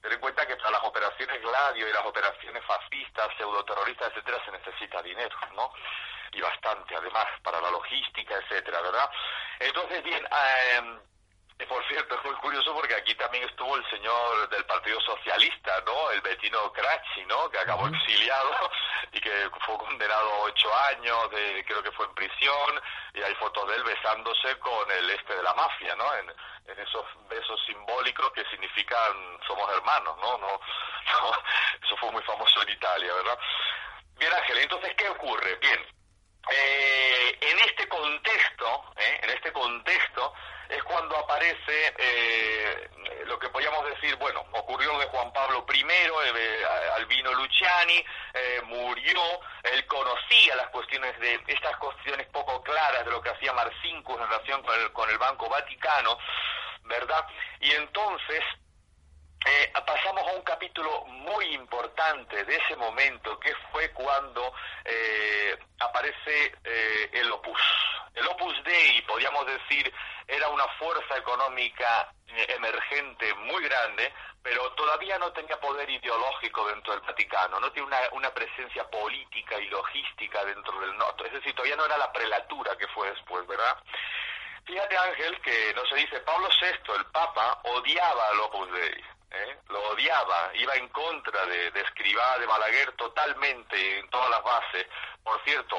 Ten 0.00 0.12
en 0.12 0.20
cuenta 0.20 0.46
que 0.46 0.56
para 0.56 0.72
las 0.72 0.84
operaciones 0.84 1.40
Gladio 1.40 1.88
y 1.88 1.92
las 1.92 2.04
operaciones 2.04 2.62
fascistas, 2.64 3.28
pseudoterroristas, 3.36 4.10
etcétera, 4.10 4.44
se 4.44 4.52
necesita 4.52 5.02
dinero, 5.02 5.36
¿no? 5.54 5.72
Y 6.32 6.40
bastante, 6.40 6.96
además, 6.96 7.26
para 7.42 7.60
la 7.60 7.70
logística, 7.70 8.34
etcétera, 8.36 8.80
¿verdad? 8.82 9.10
Entonces, 9.60 10.02
bien, 10.02 10.26
eh, 10.26 10.98
por 11.66 11.86
cierto, 11.88 12.14
es 12.16 12.24
muy 12.24 12.34
curioso 12.36 12.74
porque 12.74 12.94
aquí 12.94 13.14
también 13.14 13.44
estuvo 13.44 13.76
el 13.76 13.90
señor 13.90 14.48
del 14.48 14.64
Partido 14.64 15.00
Socialista, 15.00 15.82
¿no? 15.86 16.10
El 16.10 16.20
Bettino 16.20 16.72
Crachi, 16.72 17.24
¿no? 17.26 17.48
Que 17.50 17.58
acabó 17.58 17.86
exiliado 17.88 18.70
y 19.12 19.20
que 19.20 19.50
fue 19.64 19.78
condenado 19.78 20.32
a 20.32 20.38
ocho 20.40 20.68
años, 20.90 21.30
de, 21.30 21.64
creo 21.66 21.82
que 21.82 21.92
fue 21.92 22.06
en 22.06 22.14
prisión, 22.14 22.80
y 23.14 23.22
hay 23.22 23.34
fotos 23.36 23.68
de 23.68 23.76
él 23.76 23.84
besándose 23.84 24.58
con 24.58 24.90
el 24.90 25.10
este 25.10 25.36
de 25.36 25.42
la 25.42 25.54
mafia, 25.54 25.94
¿no? 25.96 26.14
En, 26.14 26.32
esos 26.66 27.04
besos 27.28 27.60
simbólicos 27.66 28.32
que 28.32 28.44
significan 28.46 29.38
somos 29.46 29.70
hermanos, 29.74 30.16
¿no? 30.16 30.38
no, 30.38 30.60
eso 31.84 31.96
fue 31.98 32.10
muy 32.10 32.22
famoso 32.22 32.62
en 32.62 32.70
Italia, 32.70 33.12
¿verdad? 33.14 33.38
Bien, 34.16 34.32
Ángel, 34.32 34.58
entonces, 34.58 34.94
¿qué 34.96 35.08
ocurre? 35.10 35.56
Bien, 35.56 35.86
eh, 36.50 37.38
en 37.40 37.58
este 37.60 37.88
contexto, 37.88 38.92
¿eh? 38.96 39.20
en 39.22 39.30
este 39.30 39.52
contexto, 39.52 40.34
es 40.68 40.82
cuando 40.84 41.16
aparece 41.16 41.94
eh, 41.98 42.90
lo 43.26 43.38
que 43.38 43.48
podríamos 43.48 43.84
decir, 43.86 44.16
bueno, 44.16 44.44
ocurrió 44.52 44.98
de 44.98 45.06
Juan 45.06 45.32
Pablo 45.32 45.64
I, 45.72 45.80
eh, 45.80 46.64
Albino 46.96 47.32
Luciani, 47.34 48.04
eh, 48.34 48.62
murió, 48.64 49.20
él 49.62 49.86
conocía 49.86 50.56
las 50.56 50.68
cuestiones 50.68 51.18
de 51.20 51.40
estas 51.46 51.76
cuestiones 51.76 52.26
poco 52.28 52.62
claras 52.62 53.04
de 53.04 53.10
lo 53.10 53.20
que 53.20 53.30
hacía 53.30 53.52
Marcinkus 53.52 54.20
en 54.20 54.28
relación 54.28 54.62
con 54.62 54.80
el, 54.80 54.92
con 54.92 55.10
el 55.10 55.18
Banco 55.18 55.48
Vaticano, 55.48 56.18
¿verdad? 56.82 57.26
Y 57.60 57.72
entonces 57.72 58.42
eh, 59.46 59.70
pasamos 59.86 60.26
a 60.26 60.36
un 60.36 60.42
capítulo 60.42 61.04
muy 61.04 61.44
importante 61.54 62.44
de 62.44 62.56
ese 62.56 62.76
momento, 62.76 63.38
que 63.38 63.54
fue 63.70 63.90
cuando 63.90 64.54
eh, 64.84 65.58
aparece 65.80 66.54
eh, 66.64 67.10
el 67.12 67.30
Opus. 67.30 67.60
El 68.14 68.26
Opus 68.26 68.54
Dei, 68.64 69.02
podríamos 69.02 69.44
decir, 69.46 69.92
una 70.48 70.66
fuerza 70.78 71.16
económica 71.16 72.12
emergente 72.26 73.32
muy 73.34 73.62
grande, 73.64 74.12
pero 74.42 74.72
todavía 74.72 75.18
no 75.18 75.32
tenía 75.32 75.58
poder 75.60 75.88
ideológico 75.88 76.66
dentro 76.68 76.92
del 76.92 77.02
Vaticano, 77.02 77.60
no 77.60 77.72
tiene 77.72 77.88
una, 77.88 77.98
una 78.12 78.30
presencia 78.30 78.88
política 78.90 79.58
y 79.58 79.68
logística 79.68 80.44
dentro 80.44 80.78
del 80.80 80.96
norte, 80.96 81.26
es 81.26 81.32
decir, 81.32 81.54
todavía 81.54 81.76
no 81.76 81.86
era 81.86 81.96
la 81.96 82.12
prelatura 82.12 82.76
que 82.76 82.88
fue 82.88 83.10
después, 83.10 83.46
¿verdad? 83.46 83.76
Fíjate 84.66 84.96
Ángel 84.96 85.40
que 85.40 85.72
no 85.74 85.84
se 85.86 85.96
dice, 85.96 86.20
Pablo 86.20 86.48
VI, 86.60 86.92
el 86.96 87.06
Papa, 87.06 87.60
odiaba 87.64 88.28
al 88.28 88.40
Opus 88.40 88.72
Dei 88.72 89.04
¿eh? 89.34 89.56
lo 89.68 89.80
odiaba, 89.90 90.50
iba 90.54 90.74
en 90.76 90.88
contra 90.88 91.44
de, 91.46 91.70
de 91.70 91.80
Escribá, 91.80 92.38
de 92.38 92.46
Balaguer 92.46 92.92
totalmente 92.92 93.98
en 93.98 94.08
todas 94.10 94.30
las 94.30 94.42
bases. 94.42 94.86
Por 95.22 95.42
cierto, 95.44 95.76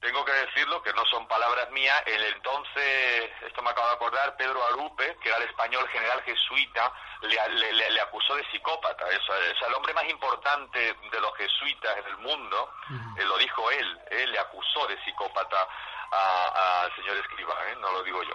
tengo 0.00 0.24
que 0.24 0.32
decirlo 0.32 0.82
que 0.82 0.92
no 0.94 1.04
son 1.06 1.28
palabras 1.28 1.70
mías, 1.70 2.02
el 2.06 2.24
entonces, 2.24 3.30
esto 3.46 3.62
me 3.62 3.70
acabo 3.70 3.88
de 3.88 3.94
acordar, 3.94 4.36
Pedro 4.36 4.64
Arupe, 4.66 5.16
que 5.22 5.28
era 5.28 5.38
el 5.38 5.44
español 5.44 5.86
general 5.88 6.22
jesuita, 6.22 6.92
le, 7.22 7.72
le, 7.72 8.00
acusó 8.00 8.34
de 8.36 8.44
psicópata. 8.50 9.06
Es, 9.10 9.18
es, 9.18 9.62
el 9.66 9.74
hombre 9.74 9.92
más 9.92 10.08
importante 10.08 10.94
de 11.10 11.20
los 11.20 11.36
jesuitas 11.36 11.98
en 11.98 12.06
el 12.06 12.16
mundo, 12.18 12.72
eh, 13.18 13.24
lo 13.24 13.36
dijo 13.36 13.70
él, 13.70 14.00
él 14.10 14.32
le 14.32 14.38
acusó 14.38 14.86
de 14.86 15.02
psicópata 15.04 15.68
al 16.10 16.94
señor 16.96 17.16
Escribá, 17.18 17.54
¿eh? 17.68 17.76
no 17.80 17.92
lo 17.92 18.02
digo 18.02 18.22
yo. 18.22 18.34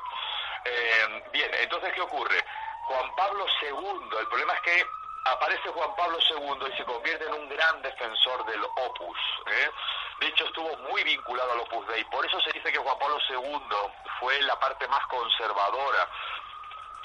Eh, 0.66 1.24
bien, 1.34 1.52
entonces, 1.56 1.94
¿qué 1.94 2.02
ocurre? 2.02 2.46
Juan 2.84 3.16
Pablo 3.16 3.46
II, 3.62 4.18
el 4.20 4.28
problema 4.28 4.54
es 4.54 4.62
que 4.62 4.86
aparece 5.26 5.70
Juan 5.70 5.96
Pablo 5.96 6.18
II 6.30 6.72
y 6.72 6.78
se 6.78 6.86
convierte 6.86 7.26
en 7.26 7.34
un 7.34 7.50
gran 7.50 7.82
defensor 7.82 8.46
del 8.46 8.64
Opus. 8.64 9.18
¿eh? 9.48 9.70
De 10.20 10.28
hecho, 10.28 10.46
estuvo 10.46 10.76
muy 10.90 11.04
vinculado 11.04 11.52
al 11.52 11.60
Opus 11.60 11.88
Dei. 11.88 12.04
Por 12.06 12.26
eso 12.26 12.40
se 12.42 12.52
dice 12.52 12.72
que 12.72 12.78
Juan 12.78 12.98
Pablo 12.98 13.18
II 13.30 13.60
fue 14.20 14.42
la 14.44 14.58
parte 14.60 14.88
más 14.88 15.06
conservadora 15.08 16.08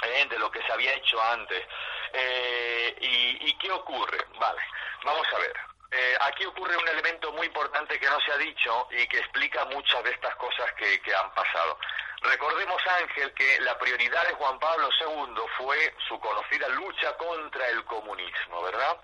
¿eh? 0.03 0.27
de 0.29 0.39
lo 0.39 0.51
que 0.51 0.63
se 0.63 0.73
había 0.73 0.95
hecho 0.95 1.21
antes. 1.23 1.67
Eh, 2.13 2.97
y, 3.41 3.53
qué 3.55 3.71
ocurre? 3.71 4.19
Vale, 4.39 4.61
vamos 5.05 5.27
a 5.35 5.39
ver. 5.39 5.70
Eh, 5.93 6.17
aquí 6.21 6.45
ocurre 6.47 6.77
un 6.77 6.89
elemento 6.89 7.33
muy 7.33 7.47
importante 7.47 7.99
que 7.99 8.07
no 8.07 8.21
se 8.21 8.33
ha 8.33 8.37
dicho 8.37 8.89
y 8.93 9.07
que 9.09 9.19
explica 9.19 9.65
muchas 9.67 10.05
de 10.05 10.11
estas 10.11 10.35
cosas 10.37 10.73
que, 10.75 11.01
que 11.01 11.15
han 11.15 11.35
pasado. 11.35 11.79
Recordemos, 12.23 12.81
Ángel, 13.01 13.33
que 13.33 13.61
la 13.61 13.79
prioridad 13.79 14.27
de 14.29 14.35
Juan 14.35 14.59
Pablo 14.59 14.89
II 15.01 15.43
fue 15.57 15.95
su 16.07 16.21
conocida 16.21 16.69
lucha 16.69 17.17
contra 17.17 17.67
el 17.69 17.83
comunismo, 17.85 18.63
¿verdad? 18.63 19.01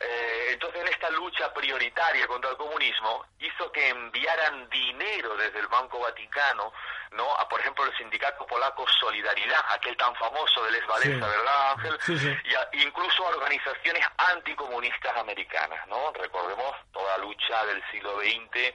Eh, 0.00 0.15
entonces, 0.52 0.80
en 0.80 0.88
esta 0.88 1.10
lucha 1.10 1.52
prioritaria 1.52 2.26
contra 2.26 2.50
el 2.50 2.56
comunismo, 2.56 3.24
hizo 3.38 3.70
que 3.72 3.88
enviaran 3.88 4.68
dinero 4.70 5.36
desde 5.36 5.60
el 5.60 5.66
Banco 5.68 5.98
Vaticano, 6.00 6.72
¿no? 7.12 7.32
A, 7.34 7.48
por 7.48 7.60
ejemplo, 7.60 7.84
el 7.84 7.96
sindicato 7.96 8.46
polaco 8.46 8.86
Solidaridad, 9.00 9.64
aquel 9.70 9.96
tan 9.96 10.14
famoso 10.16 10.64
de 10.64 10.72
Les 10.72 10.86
Valesa, 10.86 11.26
¿verdad, 11.26 11.72
Ángel? 11.72 12.40
Y 12.72 12.82
incluso 12.82 13.26
a 13.26 13.30
organizaciones 13.30 14.04
anticomunistas 14.32 15.16
americanas, 15.16 15.86
¿no? 15.88 16.12
Recordemos 16.12 16.76
toda 16.92 17.16
la 17.16 17.24
lucha 17.24 17.64
del 17.66 17.82
siglo 17.90 18.18
XX 18.20 18.74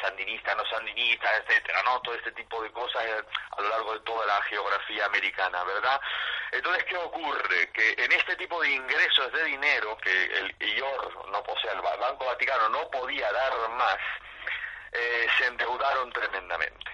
sandinista, 0.00 0.54
no 0.54 0.64
sandinista, 0.66 1.28
etcétera, 1.38 1.82
¿no? 1.84 2.00
Todo 2.00 2.14
este 2.14 2.32
tipo 2.32 2.62
de 2.62 2.70
cosas 2.70 3.04
eh, 3.04 3.22
a 3.56 3.60
lo 3.60 3.68
largo 3.68 3.94
de 3.94 4.00
toda 4.00 4.26
la 4.26 4.42
geografía 4.42 5.06
americana, 5.06 5.64
¿verdad? 5.64 6.00
Entonces, 6.52 6.84
¿qué 6.84 6.96
ocurre? 6.96 7.70
Que 7.72 7.94
en 7.98 8.12
este 8.12 8.36
tipo 8.36 8.60
de 8.62 8.70
ingresos 8.70 9.32
de 9.32 9.44
dinero 9.44 9.96
que 9.98 10.24
el 10.24 10.56
IOR, 10.60 11.28
no, 11.30 11.38
o 11.38 11.58
sea, 11.60 11.72
el 11.72 11.80
Banco 11.80 12.24
Vaticano 12.24 12.68
no 12.70 12.90
podía 12.90 13.30
dar 13.32 13.68
más, 13.70 13.98
eh, 14.92 15.26
se 15.36 15.46
endeudaron 15.46 16.10
tremendamente. 16.12 16.90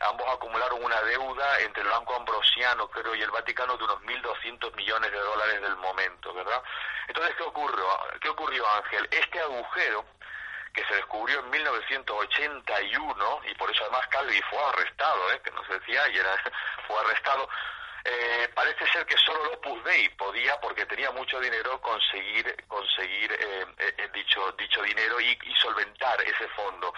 Ambos 0.00 0.26
acumularon 0.28 0.82
una 0.82 1.00
deuda 1.02 1.60
entre 1.60 1.82
el 1.82 1.88
Banco 1.88 2.16
Ambrosiano, 2.16 2.88
creo, 2.88 3.14
y 3.14 3.22
el 3.22 3.30
Vaticano 3.30 3.76
de 3.76 3.84
unos 3.84 4.00
1.200 4.02 4.74
millones 4.74 5.10
de 5.10 5.18
dólares 5.18 5.62
del 5.62 5.76
momento, 5.76 6.32
¿verdad? 6.34 6.62
Entonces, 7.06 7.34
¿qué 7.36 7.42
ocurrió? 7.42 7.86
¿Qué 8.20 8.28
ocurrió, 8.28 8.68
Ángel? 8.68 9.08
Este 9.10 9.40
agujero 9.40 10.04
que 10.72 10.84
se 10.84 10.94
descubrió 10.94 11.40
en 11.40 11.50
1981 11.50 13.40
y 13.50 13.54
por 13.54 13.70
eso 13.70 13.82
además 13.84 14.06
Calvi 14.08 14.40
fue 14.42 14.62
arrestado, 14.62 15.32
¿eh? 15.32 15.40
que 15.42 15.50
no 15.50 15.64
se 15.64 15.78
decía, 15.78 16.08
y 16.08 16.18
era, 16.18 16.34
fue 16.86 17.00
arrestado. 17.00 17.48
Eh, 18.04 18.48
parece 18.54 18.86
ser 18.86 19.04
que 19.06 19.16
solo 19.16 19.44
el 19.44 19.54
Opus 19.54 19.82
Dei 19.84 20.08
podía, 20.10 20.58
porque 20.60 20.86
tenía 20.86 21.10
mucho 21.10 21.40
dinero, 21.40 21.80
conseguir 21.80 22.56
conseguir 22.66 23.32
eh, 23.32 23.66
eh 23.78 24.08
dicho 24.14 24.52
dicho 24.52 24.82
dinero 24.82 25.20
y, 25.20 25.38
y 25.42 25.54
solventar 25.56 26.20
ese 26.22 26.48
fondo. 26.48 26.92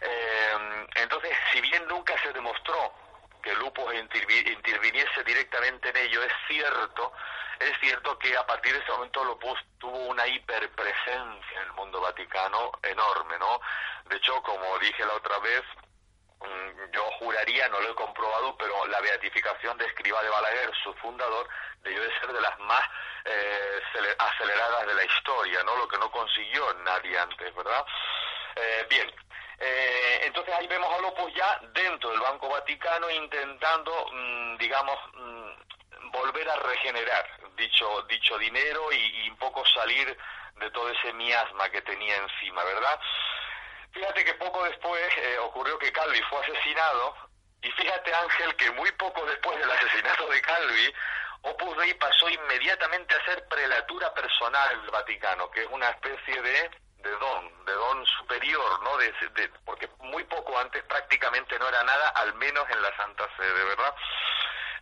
Eh, 0.00 0.86
entonces, 0.96 1.36
si 1.52 1.60
bien 1.60 1.86
nunca 1.86 2.14
se 2.22 2.32
demostró 2.32 2.92
que 3.42 3.50
el 3.50 3.62
Opus 3.62 3.94
interviniese 3.94 5.22
directamente 5.24 5.90
en 5.90 5.96
ello, 5.96 6.22
es 6.22 6.32
cierto 6.48 7.12
es 7.60 7.72
cierto 7.80 8.16
que 8.18 8.36
a 8.36 8.46
partir 8.46 8.72
de 8.72 8.78
ese 8.78 8.92
momento 8.92 9.24
Lopus 9.24 9.58
tuvo 9.78 9.96
una 10.06 10.26
hiperpresencia 10.26 11.60
en 11.60 11.66
el 11.66 11.72
mundo 11.72 12.00
vaticano 12.00 12.72
enorme, 12.82 13.38
¿no? 13.38 13.60
De 14.08 14.16
hecho, 14.16 14.40
como 14.42 14.78
dije 14.78 15.04
la 15.04 15.14
otra 15.14 15.38
vez, 15.38 15.62
yo 16.92 17.02
juraría, 17.18 17.68
no 17.68 17.80
lo 17.80 17.90
he 17.90 17.94
comprobado, 17.94 18.56
pero 18.56 18.86
la 18.86 19.00
beatificación 19.00 19.76
de 19.78 19.86
Escriba 19.86 20.22
de 20.22 20.30
Balaguer, 20.30 20.72
su 20.82 20.92
fundador, 20.94 21.48
debió 21.82 22.02
de 22.02 22.20
ser 22.20 22.32
de 22.32 22.40
las 22.40 22.58
más 22.60 22.82
eh, 23.24 23.80
aceleradas 24.18 24.86
de 24.86 24.94
la 24.94 25.04
historia, 25.04 25.62
¿no? 25.64 25.76
Lo 25.76 25.88
que 25.88 25.98
no 25.98 26.10
consiguió 26.10 26.72
nadie 26.84 27.18
antes, 27.18 27.54
¿verdad? 27.54 27.84
Eh, 28.56 28.86
bien, 28.88 29.12
eh, 29.58 30.20
entonces 30.24 30.54
ahí 30.54 30.66
vemos 30.68 30.92
a 30.92 31.00
Lopus 31.00 31.32
ya 31.34 31.58
dentro 31.72 32.10
del 32.10 32.20
Banco 32.20 32.48
Vaticano 32.48 33.10
intentando, 33.10 34.06
mm, 34.12 34.56
digamos, 34.56 34.98
mm, 35.14 36.10
volver 36.12 36.48
a 36.48 36.56
regenerar 36.56 37.26
dicho, 37.56 38.02
dicho 38.02 38.38
dinero 38.38 38.92
y, 38.92 39.28
un 39.28 39.36
poco 39.36 39.64
salir 39.66 40.16
de 40.56 40.70
todo 40.70 40.88
ese 40.90 41.12
miasma 41.12 41.68
que 41.70 41.82
tenía 41.82 42.16
encima, 42.16 42.64
¿verdad? 42.64 43.00
Fíjate 43.92 44.24
que 44.24 44.34
poco 44.34 44.64
después 44.64 45.02
eh, 45.16 45.38
ocurrió 45.38 45.78
que 45.78 45.92
Calvi 45.92 46.20
fue 46.30 46.40
asesinado 46.40 47.14
y 47.62 47.70
fíjate 47.72 48.14
Ángel 48.14 48.54
que 48.56 48.70
muy 48.72 48.90
poco 48.92 49.24
después 49.26 49.58
del 49.58 49.70
asesinato 49.70 50.28
de 50.28 50.40
Calvi, 50.42 50.94
Opus 51.42 51.76
Dei 51.78 51.94
pasó 51.94 52.28
inmediatamente 52.28 53.14
a 53.14 53.24
ser 53.24 53.46
prelatura 53.48 54.12
personal 54.14 54.80
del 54.80 54.90
Vaticano, 54.90 55.50
que 55.50 55.62
es 55.62 55.68
una 55.70 55.88
especie 55.90 56.42
de, 56.42 56.70
de 56.96 57.10
don, 57.10 57.64
de 57.64 57.72
don 57.72 58.06
superior, 58.06 58.82
¿no? 58.82 58.96
De, 58.98 59.12
porque 59.64 59.88
muy 59.98 60.24
poco 60.24 60.58
antes 60.58 60.82
prácticamente 60.84 61.58
no 61.58 61.68
era 61.68 61.82
nada, 61.84 62.08
al 62.10 62.34
menos 62.34 62.68
en 62.70 62.82
la 62.82 62.96
Santa 62.96 63.28
Sede, 63.36 63.64
¿verdad? 63.64 63.94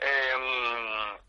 Eh, 0.01 1.19
de 1.21 1.26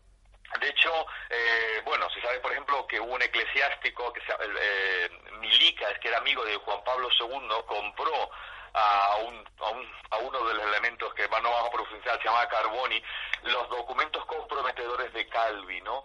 hecho, 0.88 1.06
eh, 1.30 1.82
bueno, 1.84 2.08
se 2.10 2.20
sabe, 2.20 2.40
por 2.40 2.52
ejemplo, 2.52 2.86
que 2.86 3.00
un 3.00 3.20
eclesiástico, 3.20 4.12
que 4.12 4.20
se, 4.20 4.32
eh, 4.32 5.10
Milicas, 5.40 5.98
que 6.00 6.08
era 6.08 6.18
amigo 6.18 6.44
de 6.44 6.56
Juan 6.56 6.82
Pablo 6.84 7.08
II, 7.18 7.48
compró 7.66 8.30
a, 8.74 9.16
un, 9.24 9.48
a, 9.60 9.68
un, 9.70 9.92
a 10.10 10.16
uno 10.18 10.44
de 10.44 10.54
los 10.54 10.64
elementos 10.64 11.12
que 11.14 11.28
no 11.28 11.50
vamos 11.50 11.68
a 11.68 11.72
profundizar, 11.72 12.18
se 12.18 12.24
llama 12.24 12.48
Carboni, 12.48 13.02
los 13.42 13.68
documentos 13.70 14.24
comprometedores 14.26 15.12
de 15.12 15.26
Calvi, 15.28 15.80
¿no? 15.82 16.04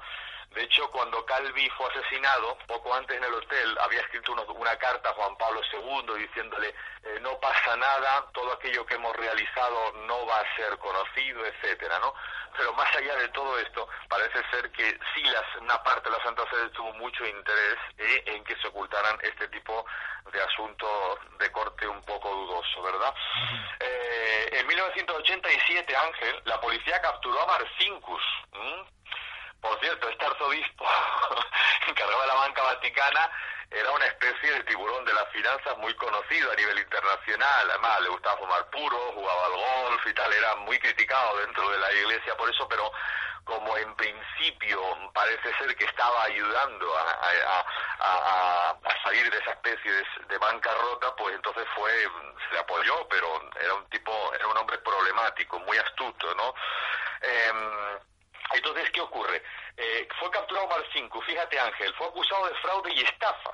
De 0.53 0.63
hecho, 0.63 0.89
cuando 0.91 1.25
Calvi 1.25 1.67
fue 1.71 1.87
asesinado, 1.87 2.57
poco 2.67 2.93
antes 2.93 3.17
en 3.17 3.23
el 3.23 3.33
hotel, 3.33 3.77
había 3.81 4.01
escrito 4.01 4.33
una 4.33 4.77
carta 4.77 5.09
a 5.09 5.13
Juan 5.13 5.35
Pablo 5.37 5.61
II 5.71 6.15
diciéndole, 6.17 6.69
eh, 6.69 7.19
no 7.21 7.39
pasa 7.39 7.75
nada, 7.75 8.25
todo 8.33 8.53
aquello 8.53 8.85
que 8.85 8.95
hemos 8.95 9.15
realizado 9.15 9.91
no 10.07 10.25
va 10.25 10.39
a 10.39 10.55
ser 10.55 10.77
conocido, 10.77 11.45
etcétera, 11.45 11.99
¿no? 11.99 12.13
Pero 12.55 12.71
más 12.73 12.95
allá 12.95 13.15
de 13.15 13.29
todo 13.29 13.57
esto, 13.57 13.87
parece 14.07 14.41
ser 14.51 14.71
que 14.71 14.97
sí 15.13 15.23
las, 15.23 15.43
una 15.59 15.81
parte 15.81 16.09
de 16.09 16.17
la 16.17 16.23
Santa 16.23 16.47
Sede 16.49 16.69
tuvo 16.69 16.93
mucho 16.93 17.25
interés 17.25 17.77
eh, 17.97 18.23
en 18.27 18.43
que 18.43 18.55
se 18.57 18.67
ocultaran 18.67 19.17
este 19.23 19.47
tipo 19.47 19.85
de 20.31 20.41
asuntos 20.41 21.19
de 21.39 21.51
corte 21.51 21.87
un 21.87 22.01
poco 22.03 22.29
dudoso, 22.29 22.83
¿verdad? 22.83 23.13
Eh, 23.79 24.49
en 24.51 24.67
1987, 24.67 25.95
Ángel, 25.95 26.41
la 26.45 26.61
policía 26.61 27.01
capturó 27.01 27.41
a 27.41 27.47
Marcinkus. 27.47 28.23
Por 29.63 29.79
cierto, 29.79 30.09
este 30.09 30.25
arzobispo 30.25 30.85
encargado 31.87 32.21
de 32.21 32.27
la 32.27 32.33
banca 32.33 32.63
vaticana 32.63 33.31
era 33.71 33.91
una 33.91 34.05
especie 34.05 34.51
de 34.51 34.63
tiburón 34.65 35.05
de 35.05 35.13
las 35.13 35.29
finanzas 35.29 35.77
muy 35.77 35.95
conocido 35.95 36.51
a 36.51 36.55
nivel 36.55 36.79
internacional. 36.79 37.71
Además, 37.71 38.01
le 38.01 38.09
gustaba 38.09 38.37
fumar 38.39 38.69
puro, 38.69 38.97
jugaba 39.13 39.45
al 39.45 39.51
golf 39.53 40.05
y 40.05 40.13
tal. 40.13 40.33
Era 40.33 40.55
muy 40.57 40.77
criticado 40.79 41.37
dentro 41.37 41.69
de 41.69 41.77
la 41.77 41.93
iglesia 41.93 42.35
por 42.35 42.49
eso, 42.49 42.67
pero 42.67 42.91
como 43.45 43.77
en 43.77 43.95
principio 43.95 44.81
parece 45.13 45.53
ser 45.57 45.73
que 45.77 45.85
estaba 45.85 46.23
ayudando 46.23 46.97
a, 46.97 47.55
salir 49.01 49.31
de 49.31 49.37
esa 49.37 49.51
especie 49.51 49.91
de, 49.91 50.03
de, 50.27 50.37
bancarrota, 50.39 51.15
pues 51.15 51.35
entonces 51.35 51.65
fue, 51.75 51.91
se 52.51 52.59
apoyó, 52.59 53.07
pero 53.07 53.49
era 53.61 53.73
un 53.75 53.85
tipo, 53.89 54.33
era 54.33 54.47
un 54.47 54.57
hombre 54.57 54.77
problemático, 54.79 55.59
muy 55.59 55.77
astuto, 55.77 56.33
¿no? 56.35 56.53
Eh, 57.21 57.51
entonces, 58.51 58.89
¿qué 58.91 59.01
ocurre? 59.01 59.41
Eh, 59.77 60.07
fue 60.19 60.29
capturado 60.29 60.67
Marcinco, 60.67 61.21
fíjate 61.21 61.59
Ángel, 61.59 61.93
fue 61.95 62.07
acusado 62.07 62.47
de 62.47 62.55
fraude 62.55 62.93
y 62.93 63.01
estafa, 63.01 63.51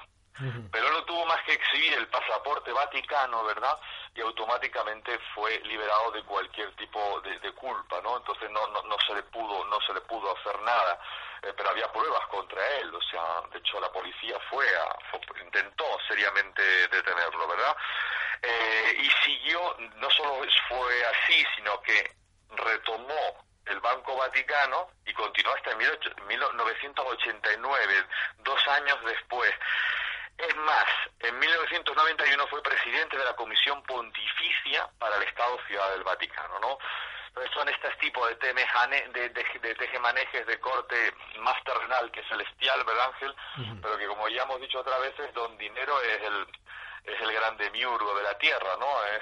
pero 0.71 0.89
no 0.91 1.03
tuvo 1.03 1.25
más 1.25 1.41
que 1.43 1.53
exhibir 1.53 1.93
el 1.93 2.07
pasaporte 2.07 2.71
vaticano, 2.71 3.43
¿verdad? 3.43 3.77
Y 4.15 4.21
automáticamente 4.21 5.19
fue 5.33 5.59
liberado 5.59 6.11
de 6.11 6.23
cualquier 6.23 6.73
tipo 6.75 7.21
de, 7.21 7.51
culpa, 7.53 7.99
¿no? 8.01 8.17
Entonces 8.17 8.49
no, 8.51 8.67
no, 8.67 8.81
no, 8.83 8.95
se 9.05 9.13
le 9.15 9.23
pudo, 9.23 9.65
no 9.65 9.81
se 9.81 9.93
le 9.93 10.01
pudo 10.01 10.35
hacer 10.37 10.61
nada, 10.61 10.97
eh, 11.43 11.53
pero 11.57 11.69
había 11.69 11.91
pruebas 11.91 12.25
contra 12.27 12.65
él, 12.77 12.93
o 12.93 13.01
sea, 13.01 13.41
de 13.51 13.59
hecho 13.59 13.81
la 13.81 13.91
policía 13.91 14.37
fue 14.49 14.65
a, 14.77 14.97
intentó 15.43 15.85
seriamente 16.07 16.61
detenerlo, 16.87 17.47
¿verdad? 17.47 17.75
Eh, 18.41 18.97
y 19.01 19.09
siguió, 19.25 19.75
no 19.95 20.09
solo 20.11 20.45
fue 20.69 21.05
así, 21.05 21.45
sino 21.57 21.81
que 21.81 22.15
retomó 22.49 23.48
el 23.69 23.79
Banco 23.79 24.15
Vaticano 24.15 24.89
y 25.05 25.13
continuó 25.13 25.53
hasta 25.55 25.75
1989, 25.75 28.05
dos 28.39 28.67
años 28.67 28.97
después. 29.05 29.53
Es 30.37 30.55
más, 30.55 30.85
en 31.19 31.37
1991 31.37 32.47
fue 32.47 32.63
presidente 32.63 33.15
de 33.17 33.25
la 33.25 33.35
Comisión 33.35 33.83
Pontificia 33.83 34.89
para 34.97 35.17
el 35.17 35.23
Estado 35.23 35.59
Ciudad 35.67 35.91
del 35.91 36.03
Vaticano, 36.03 36.57
¿no? 36.59 36.79
Entonces 37.27 37.53
son 37.53 37.67
estos 37.69 37.95
tipos 37.99 38.27
de, 38.39 38.53
de, 38.53 38.65
de, 39.29 39.75
tejemanejes 39.75 40.47
de 40.47 40.59
corte 40.59 41.13
más 41.39 41.63
terrenal 41.63 42.09
que 42.11 42.23
celestial, 42.23 42.83
¿verdad, 42.83 43.13
Ángel? 43.13 43.35
Pero 43.81 43.97
que, 43.97 44.07
como 44.07 44.27
ya 44.29 44.43
hemos 44.43 44.61
dicho 44.61 44.79
otras 44.79 45.01
veces, 45.01 45.33
don 45.33 45.57
Dinero 45.57 46.01
es 46.01 46.21
el, 46.23 46.47
es 47.03 47.19
el 47.21 47.33
grande 47.33 47.69
miurgo 47.71 48.15
de 48.15 48.23
la 48.23 48.37
tierra, 48.37 48.77
¿no? 48.79 49.03
Es 49.05 49.21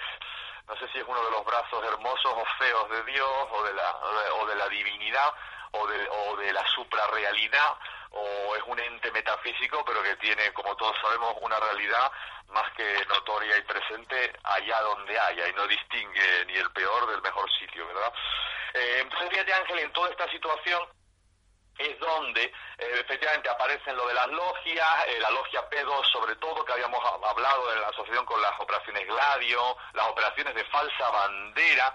no 0.68 0.76
sé 0.76 0.88
si 0.92 1.00
es 1.00 1.06
uno 1.08 1.24
de 1.24 1.32
los 1.32 1.46
brazos 1.46 1.84
hermosos 1.84 2.34
o 2.34 2.46
feos 2.60 2.90
de 2.90 3.04
Dios 3.04 3.48
o 3.52 3.64
de 3.64 3.74
la, 3.74 3.96
o 4.40 4.46
de 4.46 4.56
la 4.56 4.68
divinidad 4.70 5.34
o 5.72 5.88
de, 5.88 6.10
o 6.10 6.36
de 6.38 6.54
la 6.54 6.66
suprarrealidad 6.68 7.78
o 8.12 8.56
es 8.56 8.64
un 8.66 8.80
ente 8.80 9.12
metafísico 9.12 9.84
pero 9.86 10.04
que 10.04 10.16
tiene, 10.18 10.52
como 10.54 10.76
todos 10.76 10.96
sabemos, 11.02 11.36
una 11.42 11.60
realidad 11.60 12.12
más 12.50 12.72
que 12.74 13.06
notoria 13.08 13.58
y 13.58 13.62
presente 13.62 14.34
allá 14.44 14.82
donde 14.82 15.20
haya 15.20 15.48
y 15.48 15.54
no 15.54 15.68
distingue 15.68 16.46
ni 16.48 16.56
el 16.56 16.72
peor 16.72 17.08
del 17.08 17.22
mejor 17.22 17.50
sitio, 17.60 17.86
¿verdad? 17.88 18.14
Eh, 18.74 19.00
entonces, 19.02 19.30
fíjate 19.30 19.54
Ángel, 19.54 19.80
en 19.80 19.94
toda 19.94 20.10
esta 20.10 20.30
situación 20.30 20.97
es 21.78 22.00
donde 22.00 22.44
eh, 22.44 22.52
efectivamente 22.78 23.50
aparecen 23.50 23.96
lo 23.96 24.08
de 24.08 24.13
las 24.13 24.28
logias, 24.28 25.08
eh, 25.08 25.20
la 25.20 25.30
logia 25.32 25.70
P2 25.70 26.06
sobre 26.12 26.36
todo, 26.38 26.66
que 26.66 26.74
habíamos 26.74 27.04
hablado 27.24 27.74
en 27.74 27.82
la 27.82 27.90
asociación 27.90 28.26
con 28.26 28.42
las 28.42 28.60
operaciones 28.60 29.06
Gladio, 29.06 29.78
las 29.94 30.08
operaciones 30.08 30.56
de 30.56 30.66
falsa 30.66 31.10
bandera. 31.10 31.94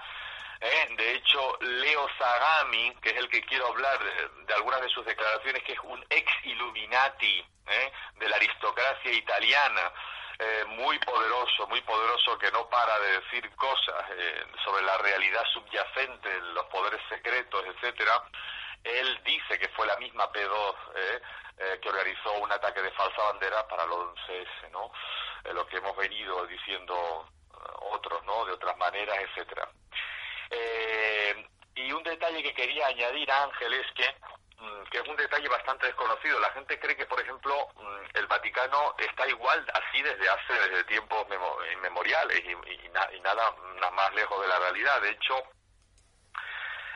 Eh, 0.61 0.95
de 0.97 1.15
hecho, 1.15 1.59
Leo 1.61 2.09
Zagami, 2.17 2.95
que 3.03 3.11
es 3.11 3.17
el 3.17 3.29
que 3.29 3.43
quiero 3.43 3.67
hablar 3.67 3.99
de, 4.47 4.55
algunas 4.55 4.81
de 4.81 4.89
sus 4.91 5.05
declaraciones, 5.05 5.63
que 5.65 5.73
es 5.73 5.81
un 5.81 6.05
ex 6.09 6.31
Illuminati 6.45 7.45
de 8.17 8.29
la 8.29 8.37
aristocracia 8.37 9.13
italiana, 9.13 9.93
muy 10.67 10.99
poderoso, 10.99 11.67
muy 11.69 11.81
poderoso, 11.83 12.37
que 12.39 12.51
no 12.51 12.69
para 12.69 12.99
de 12.99 13.21
decir 13.21 13.49
cosas 13.55 14.05
sobre 14.65 14.85
la 14.85 14.99
realidad 14.99 15.45
subyacente, 15.53 16.41
los 16.55 16.67
poderes 16.67 17.01
secretos, 17.09 17.65
etcétera 17.65 18.23
él 18.85 19.21
dice 19.25 19.59
que 19.59 19.69
fue 19.71 19.87
la 19.87 19.97
misma 19.97 20.31
P2 20.33 20.75
eh, 20.95 21.21
eh, 21.59 21.79
que 21.81 21.89
organizó 21.89 22.33
un 22.35 22.51
ataque 22.51 22.83
de 22.83 22.91
falsa 22.93 23.23
bandera 23.25 23.67
para 23.69 23.85
el 23.85 23.91
11S, 23.91 24.71
¿no? 24.71 24.93
Eh, 25.45 25.53
lo 25.53 25.67
que 25.67 25.77
hemos 25.77 25.97
venido 25.97 26.47
diciendo 26.47 27.27
otros, 27.93 28.25
¿no? 28.25 28.45
De 28.45 28.53
otras 28.53 28.77
maneras, 28.77 29.17
etcétera. 29.19 29.69
y 31.75 31.91
un 31.93 32.03
detalle 32.03 32.43
que 32.43 32.55
quería 32.55 32.87
añadir, 32.87 33.31
Ángel, 33.31 33.73
es 33.75 33.87
que 33.93 34.15
mm, 34.59 34.83
que 34.91 34.99
es 34.99 35.09
un 35.09 35.17
detalle 35.17 35.49
bastante 35.49 35.87
desconocido. 35.87 36.39
La 36.41 36.51
gente 36.51 36.79
cree 36.79 36.97
que, 36.97 37.07
por 37.07 37.21
ejemplo, 37.21 37.69
mm, 37.77 38.19
el 38.19 38.27
Vaticano 38.27 38.95
está 38.99 39.27
igual 39.29 39.65
así 39.75 40.03
desde 40.03 40.29
hace 40.29 40.53
desde 40.53 40.85
tiempos 40.85 41.27
inmemoriales 41.73 42.41
y, 42.45 42.51
y, 42.51 42.87
y 42.87 42.89
nada, 43.21 43.55
nada 43.77 43.91
más 43.93 44.15
lejos 44.15 44.41
de 44.43 44.49
la 44.49 44.59
realidad. 44.59 45.01
De 45.01 45.11
hecho, 45.11 45.43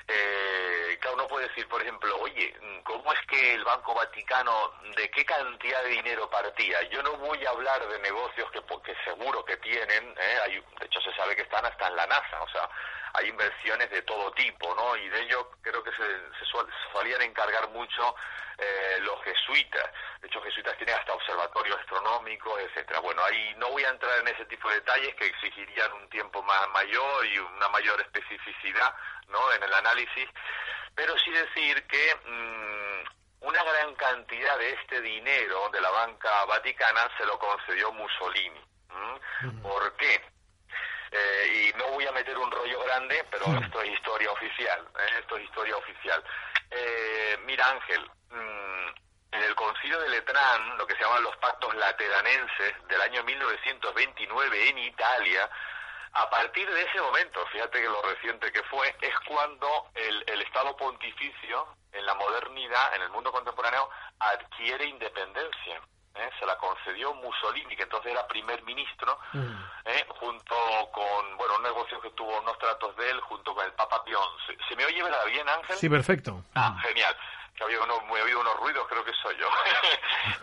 eh, 0.08 0.98
claro, 1.00 1.16
uno 1.16 1.28
puede 1.28 1.48
decir, 1.48 1.66
por 1.68 1.82
ejemplo, 1.82 2.16
oye, 2.20 2.54
¿cómo 2.84 3.12
es 3.12 3.20
que 3.28 3.54
el 3.54 3.64
Banco 3.64 3.94
Vaticano, 3.94 4.72
de 4.96 5.10
qué 5.10 5.24
cantidad 5.24 5.82
de 5.82 5.90
dinero 5.90 6.30
partía? 6.30 6.82
Yo 6.90 7.02
no 7.02 7.12
voy 7.16 7.44
a 7.44 7.50
hablar 7.50 7.86
de 7.88 7.98
negocios 7.98 8.50
que, 8.52 8.94
seguro 9.04 9.44
que 9.44 9.56
tienen, 9.58 10.14
¿eh? 10.18 10.38
hay, 10.44 10.54
de 10.78 10.86
hecho 10.86 11.00
se 11.00 11.12
sabe 11.14 11.34
que 11.34 11.42
están 11.42 11.64
hasta 11.64 11.88
en 11.88 11.96
la 11.96 12.06
NASA, 12.06 12.42
o 12.42 12.48
sea, 12.48 12.68
hay 13.16 13.28
inversiones 13.28 13.90
de 13.90 14.02
todo 14.02 14.32
tipo, 14.32 14.74
¿no? 14.74 14.96
Y 14.96 15.08
de 15.08 15.22
ello 15.22 15.50
creo 15.62 15.82
que 15.82 15.90
se, 15.92 16.06
se 16.38 16.44
solían 16.92 17.22
encargar 17.22 17.68
mucho 17.70 18.14
eh, 18.58 18.98
los 19.00 19.22
jesuitas. 19.22 19.84
De 20.20 20.28
hecho, 20.28 20.40
jesuitas 20.40 20.76
tienen 20.78 20.94
hasta 20.96 21.12
observatorios 21.12 21.78
astronómicos, 21.78 22.58
etcétera. 22.60 23.00
Bueno, 23.00 23.22
ahí 23.24 23.54
no 23.58 23.68
voy 23.70 23.84
a 23.84 23.90
entrar 23.90 24.18
en 24.20 24.28
ese 24.28 24.46
tipo 24.46 24.68
de 24.70 24.76
detalles 24.76 25.14
que 25.16 25.26
exigirían 25.26 25.92
un 25.92 26.08
tiempo 26.08 26.42
más 26.42 26.68
mayor 26.70 27.26
y 27.26 27.38
una 27.38 27.68
mayor 27.68 28.00
especificidad, 28.00 28.94
¿no? 29.28 29.52
En 29.52 29.62
el 29.62 29.74
análisis, 29.74 30.28
pero 30.94 31.16
sí 31.18 31.30
decir 31.32 31.86
que 31.86 32.14
mm, 32.24 33.46
una 33.46 33.62
gran 33.62 33.94
cantidad 33.96 34.58
de 34.58 34.72
este 34.72 35.02
dinero 35.02 35.68
de 35.70 35.80
la 35.82 35.90
banca 35.90 36.44
vaticana 36.46 37.10
se 37.18 37.26
lo 37.26 37.38
concedió 37.38 37.92
Mussolini. 37.92 38.60
¿Por 39.62 39.96
qué? 39.96 40.35
Eh, 41.16 41.72
y 41.72 41.78
no 41.78 41.88
voy 41.92 42.06
a 42.06 42.12
meter 42.12 42.36
un 42.36 42.50
rollo 42.50 42.80
grande, 42.84 43.24
pero 43.30 43.46
esto 43.58 43.80
es 43.80 43.90
historia 43.92 44.30
oficial, 44.32 44.86
¿eh? 44.98 45.18
esto 45.20 45.36
es 45.36 45.44
historia 45.44 45.76
oficial. 45.76 46.22
Eh, 46.70 47.38
mira 47.46 47.70
Ángel, 47.70 48.10
mm, 48.30 48.88
en 49.32 49.42
el 49.42 49.54
concilio 49.54 49.98
de 50.00 50.10
Letrán, 50.10 50.76
lo 50.76 50.86
que 50.86 50.94
se 50.94 51.02
llaman 51.02 51.22
los 51.22 51.36
pactos 51.38 51.74
lateranenses 51.76 52.74
del 52.88 53.00
año 53.00 53.22
1929 53.24 54.68
en 54.68 54.78
Italia, 54.78 55.48
a 56.12 56.28
partir 56.28 56.68
de 56.70 56.82
ese 56.82 57.00
momento, 57.00 57.46
fíjate 57.46 57.80
que 57.80 57.88
lo 57.88 58.02
reciente 58.02 58.52
que 58.52 58.62
fue, 58.64 58.94
es 59.00 59.14
cuando 59.20 59.88
el, 59.94 60.24
el 60.26 60.42
Estado 60.42 60.76
pontificio 60.76 61.66
en 61.92 62.04
la 62.04 62.14
modernidad, 62.14 62.94
en 62.94 63.02
el 63.02 63.10
mundo 63.10 63.32
contemporáneo, 63.32 63.88
adquiere 64.18 64.84
independencia. 64.86 65.65
Se 66.96 67.14
Mussolini, 67.14 67.76
que 67.76 67.82
entonces 67.82 68.12
era 68.12 68.26
primer 68.26 68.62
ministro, 68.64 69.18
mm. 69.32 69.54
¿eh? 69.84 70.06
junto 70.08 70.54
con, 70.92 71.36
bueno, 71.36 71.56
un 71.56 71.62
negocio 71.62 72.00
que 72.00 72.10
tuvo 72.10 72.38
unos 72.40 72.58
tratos 72.58 72.96
de 72.96 73.10
él, 73.10 73.20
junto 73.20 73.54
con 73.54 73.64
el 73.64 73.72
Papa 73.72 74.02
Pion. 74.04 74.28
¿Se, 74.68 74.76
me 74.76 74.84
oye 74.84 75.02
¿verdad 75.02 75.24
bien, 75.26 75.48
Ángel? 75.48 75.76
Sí, 75.76 75.88
perfecto. 75.88 76.42
Ah, 76.54 76.70
mm. 76.70 76.78
genial. 76.80 77.16
Que 77.56 77.64
había 77.64 77.80
unos, 77.80 78.04
me 78.04 78.20
habido 78.20 78.40
unos 78.40 78.56
ruidos, 78.56 78.86
creo 78.88 79.04
que 79.04 79.12
soy 79.22 79.36
yo. 79.38 79.48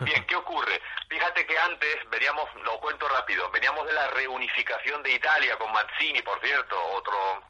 bien, 0.00 0.26
¿qué 0.26 0.34
ocurre? 0.34 0.82
Fíjate 1.08 1.46
que 1.46 1.58
antes, 1.58 2.10
veníamos, 2.10 2.48
lo 2.64 2.78
cuento 2.80 3.08
rápido, 3.08 3.48
veníamos 3.50 3.86
de 3.86 3.92
la 3.92 4.08
reunificación 4.08 5.02
de 5.02 5.12
Italia 5.12 5.56
con 5.56 5.72
Mazzini, 5.72 6.22
por 6.22 6.40
cierto, 6.40 6.76
otro 6.92 7.42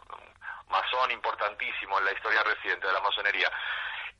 masón 0.69 1.11
importantísimo 1.13 1.99
en 1.99 2.05
la 2.05 2.13
historia 2.13 2.43
reciente 2.43 2.87
de 2.87 2.93
la 2.93 3.01
masonería. 3.01 3.51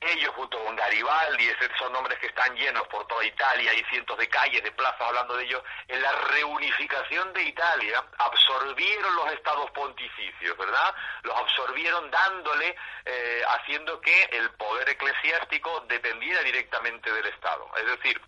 Ellos 0.01 0.33
junto 0.35 0.63
con 0.63 0.75
Garibaldi, 0.75 1.49
son 1.79 1.93
nombres 1.93 2.19
que 2.19 2.27
están 2.27 2.55
llenos 2.55 2.87
por 2.87 3.07
toda 3.07 3.23
Italia 3.25 3.73
y 3.73 3.83
cientos 3.85 4.17
de 4.17 4.27
calles, 4.27 4.63
de 4.63 4.71
plazas 4.71 5.01
hablando 5.01 5.35
de 5.37 5.45
ellos, 5.45 5.63
en 5.87 6.01
la 6.01 6.11
reunificación 6.11 7.33
de 7.33 7.43
Italia 7.43 8.03
absorbieron 8.17 9.15
los 9.15 9.31
estados 9.33 9.71
pontificios, 9.71 10.57
¿verdad? 10.57 10.95
Los 11.23 11.35
absorbieron 11.35 12.11
dándole, 12.11 12.75
eh, 13.05 13.43
haciendo 13.47 13.99
que 14.01 14.23
el 14.31 14.51
poder 14.51 14.89
eclesiástico 14.89 15.81
dependiera 15.87 16.41
directamente 16.41 17.11
del 17.11 17.25
Estado. 17.27 17.69
Es 17.77 17.85
decir, 17.85 18.21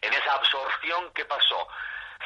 en 0.00 0.12
esa 0.12 0.34
absorción, 0.34 1.12
¿qué 1.14 1.24
pasó? 1.24 1.68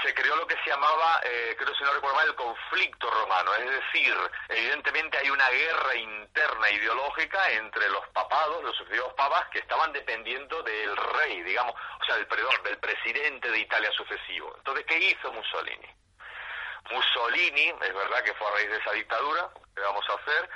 Se 0.02 0.14
creó 0.14 0.36
lo 0.36 0.46
que 0.46 0.56
se 0.62 0.70
llamaba, 0.70 1.20
eh, 1.24 1.56
creo 1.58 1.74
si 1.74 1.84
no 1.84 1.92
recuerdo 1.92 2.16
mal, 2.16 2.28
el 2.28 2.34
conflicto 2.34 3.10
romano. 3.10 3.54
Es 3.54 3.70
decir, 3.70 4.14
evidentemente 4.48 5.18
hay 5.18 5.30
una 5.30 5.48
guerra 5.48 5.94
interna 5.94 6.70
ideológica 6.70 7.50
entre 7.52 7.88
los 7.88 8.06
papados, 8.08 8.62
los 8.62 8.76
sucesivos 8.76 9.12
papas, 9.14 9.48
que 9.48 9.58
estaban 9.60 9.92
dependiendo 9.92 10.62
del 10.62 10.96
rey, 10.96 11.42
digamos, 11.42 11.74
o 11.74 12.04
sea, 12.04 12.16
del, 12.16 12.26
perdón, 12.26 12.62
del 12.64 12.78
presidente 12.78 13.50
de 13.50 13.58
Italia 13.58 13.90
sucesivo. 13.92 14.54
Entonces, 14.56 14.84
¿qué 14.86 14.98
hizo 14.98 15.32
Mussolini? 15.32 15.88
Mussolini, 16.90 17.68
es 17.68 17.94
verdad 17.94 18.22
que 18.24 18.34
fue 18.34 18.48
a 18.48 18.52
raíz 18.52 18.70
de 18.70 18.76
esa 18.78 18.92
dictadura, 18.92 19.50
¿qué 19.74 19.80
vamos 19.82 20.04
a 20.08 20.14
hacer? 20.14 20.48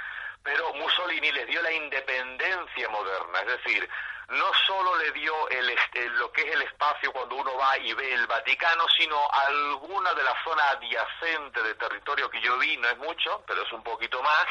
Pero 0.42 0.73
Mussolini 0.75 1.31
les 1.31 1.47
dio 1.47 1.62
la 1.62 1.73
independencia 1.73 2.88
moderna, 2.88 3.40
es 3.40 3.47
decir, 3.47 3.88
no 4.29 4.51
solo 4.67 4.97
le 4.97 5.11
dio 5.13 5.49
el, 5.49 5.77
lo 6.19 6.33
que 6.33 6.43
es 6.43 6.55
el 6.55 6.63
espacio 6.63 7.13
cuando 7.13 7.37
uno 7.37 7.55
va 7.57 7.77
y 7.79 7.93
ve 7.93 8.15
el 8.15 8.27
Vaticano, 8.27 8.87
sino 8.97 9.17
alguna 9.31 10.15
de 10.15 10.23
la 10.23 10.35
zona 10.45 10.63
adyacente 10.71 11.63
de 11.63 11.75
territorio 11.75 12.31
que 12.31 12.41
yo 12.41 12.59
vi, 12.59 12.77
no 12.77 12.89
es 12.89 12.99
mucho, 12.99 13.43
pero 13.47 13.63
es 13.63 13.73
un 13.73 13.83
poquito 13.83 14.23
más, 14.23 14.47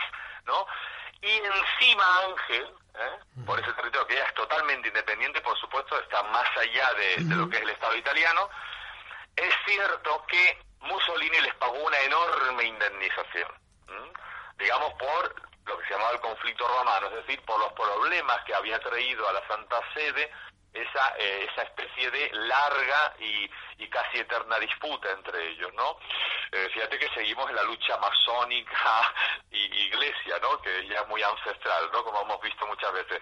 ¿no? 0.46 0.66
Y 1.22 1.30
encima 1.30 2.04
Ángel, 2.26 2.74
¿eh? 2.96 3.20
por 3.46 3.60
ese 3.60 3.72
territorio 3.74 4.08
que 4.08 4.16
ya 4.16 4.24
es 4.24 4.34
totalmente 4.34 4.88
independiente, 4.88 5.42
por 5.42 5.58
supuesto, 5.58 6.00
está 6.00 6.24
más 6.24 6.48
allá 6.58 6.94
de, 6.94 7.36
lo 7.36 7.50
que 7.50 7.58
es 7.58 7.64
el 7.64 7.70
Estado 7.70 7.96
italiano, 7.96 8.50
es 9.36 9.54
cierto 9.66 10.26
que 10.28 10.64
Mussolini 10.80 11.40
les 11.42 11.54
pagó 11.56 11.78
una 11.78 12.00
enorme 12.00 12.64
indemnización, 12.66 13.50
digamos, 14.58 14.94
por 14.94 15.51
lo 15.72 15.80
que 15.80 15.88
se 15.88 15.94
llamaba 15.94 16.12
el 16.12 16.20
conflicto 16.20 16.68
romano, 16.68 17.08
es 17.08 17.26
decir, 17.26 17.42
por 17.46 17.60
los 17.60 17.72
problemas 17.74 18.44
que 18.46 18.54
había 18.54 18.80
traído 18.80 19.28
a 19.28 19.34
la 19.34 19.48
Santa 19.48 19.82
Sede 19.94 20.32
esa, 20.74 21.16
eh, 21.18 21.48
esa 21.52 21.64
especie 21.64 22.10
de 22.12 22.30
larga 22.34 23.14
y, 23.20 23.50
y, 23.78 23.90
casi 23.90 24.20
eterna 24.20 24.58
disputa 24.60 25.12
entre 25.12 25.50
ellos, 25.50 25.74
¿no? 25.74 25.98
Eh, 26.52 26.70
fíjate 26.74 26.98
que 26.98 27.10
seguimos 27.10 27.50
en 27.50 27.58
la 27.58 27.64
lucha 27.64 27.98
masónica 27.98 29.14
y 29.52 29.58
iglesia, 29.88 30.40
¿no? 30.42 30.62
Que 30.62 30.88
ya 30.88 31.02
es 31.02 31.08
muy 31.08 31.22
ancestral, 31.22 31.90
¿no? 31.92 32.04
Como 32.04 32.22
hemos 32.22 32.42
visto 32.42 32.66
muchas 32.68 32.94
veces. 32.94 33.22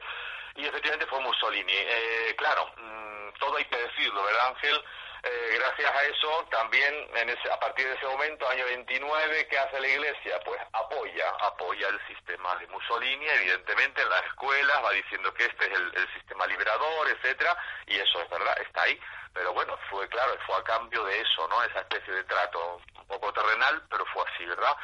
Y 0.56 0.66
efectivamente 0.66 1.08
fue 1.08 1.20
Mussolini. 1.22 1.74
Eh, 1.74 2.36
claro, 2.38 2.72
mm, 2.78 3.32
todo 3.40 3.58
hay 3.58 3.66
que 3.66 3.78
decirlo, 3.78 4.24
¿verdad, 4.24 4.48
Ángel? 4.50 4.84
Eh, 5.22 5.58
gracias 5.60 5.92
a 5.94 6.04
eso, 6.04 6.48
también 6.50 6.94
en 7.14 7.30
ese, 7.30 7.52
a 7.52 7.60
partir 7.60 7.86
de 7.86 7.94
ese 7.94 8.06
momento, 8.06 8.48
año 8.48 8.66
29, 8.66 9.48
¿qué 9.48 9.60
hace 9.60 9.80
la 9.82 9.88
Iglesia? 9.88 10.40
Pues 10.46 10.62
apoya, 10.72 11.30
apoya 11.42 11.90
el 11.90 12.08
sistema 12.08 12.56
de 12.56 12.68
Mussolini, 12.68 13.28
evidentemente 13.28 14.02
en 14.02 14.10
las 14.10 14.24
escuelas 14.28 14.78
va 14.84 14.92
diciendo 14.92 15.34
que 15.34 15.44
este 15.44 15.66
es 15.66 15.78
el, 15.78 16.10
sistema 16.14 16.48
liberador, 16.48 17.10
etcétera, 17.10 17.58
y 17.88 17.98
eso 17.98 18.22
es 18.22 18.30
verdad, 18.30 18.58
está 18.62 18.84
ahí, 18.84 18.98
pero 19.34 19.52
bueno, 19.54 19.78
fue 19.90 20.08
claro, 20.08 20.38
fue 20.46 20.56
a 20.56 20.64
cambio 20.64 21.04
de 21.04 21.20
eso, 21.20 21.48
¿no? 21.50 21.64
Esa 21.64 21.82
especie 21.82 22.14
de 22.14 22.24
trato 22.24 22.82
un 22.96 23.08
poco 23.08 23.34
terrenal, 23.34 23.84
pero 23.90 24.06
fue 24.14 24.24
así, 24.24 24.46
¿verdad? 24.46 24.76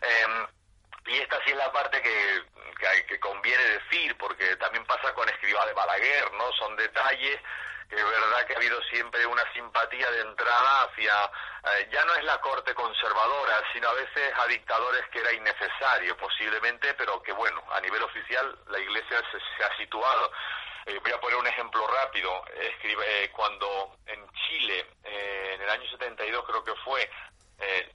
Eh, 0.00 0.46
y 1.06 1.18
esta 1.18 1.36
sí 1.44 1.50
es 1.50 1.56
la 1.56 1.70
parte 1.72 2.00
que, 2.00 2.42
que, 3.06 3.20
conviene 3.20 3.62
decir, 3.62 4.16
porque 4.16 4.56
también 4.56 4.86
pasa 4.86 5.12
con 5.12 5.28
Escribá 5.28 5.66
de 5.66 5.74
Balaguer, 5.74 6.32
¿no? 6.32 6.50
Son 6.52 6.74
detalles 6.76 7.38
es 7.90 8.04
verdad 8.04 8.46
que 8.46 8.54
ha 8.54 8.56
habido 8.56 8.80
siempre 8.84 9.26
una 9.26 9.42
simpatía 9.52 10.10
de 10.10 10.20
entrada 10.20 10.84
hacia, 10.84 11.12
eh, 11.72 11.88
ya 11.92 12.04
no 12.04 12.14
es 12.14 12.24
la 12.24 12.40
corte 12.40 12.74
conservadora, 12.74 13.62
sino 13.72 13.88
a 13.88 13.94
veces 13.94 14.32
a 14.36 14.46
dictadores 14.46 15.02
que 15.10 15.20
era 15.20 15.32
innecesario 15.32 16.16
posiblemente, 16.16 16.94
pero 16.94 17.22
que 17.22 17.32
bueno, 17.32 17.62
a 17.72 17.80
nivel 17.80 18.02
oficial 18.02 18.58
la 18.68 18.78
Iglesia 18.78 19.22
se, 19.30 19.64
ha 19.64 19.76
situado. 19.76 20.32
Eh, 20.86 20.98
voy 21.02 21.12
a 21.12 21.20
poner 21.20 21.38
un 21.38 21.46
ejemplo 21.46 21.86
rápido. 21.86 22.44
Escribe, 22.54 23.24
eh, 23.24 23.30
cuando 23.30 23.96
en 24.06 24.26
Chile, 24.32 24.86
en 25.04 25.60
el 25.60 25.70
año 25.70 25.88
72 25.90 26.44
creo 26.46 26.64
que 26.64 26.74
fue, 26.84 27.08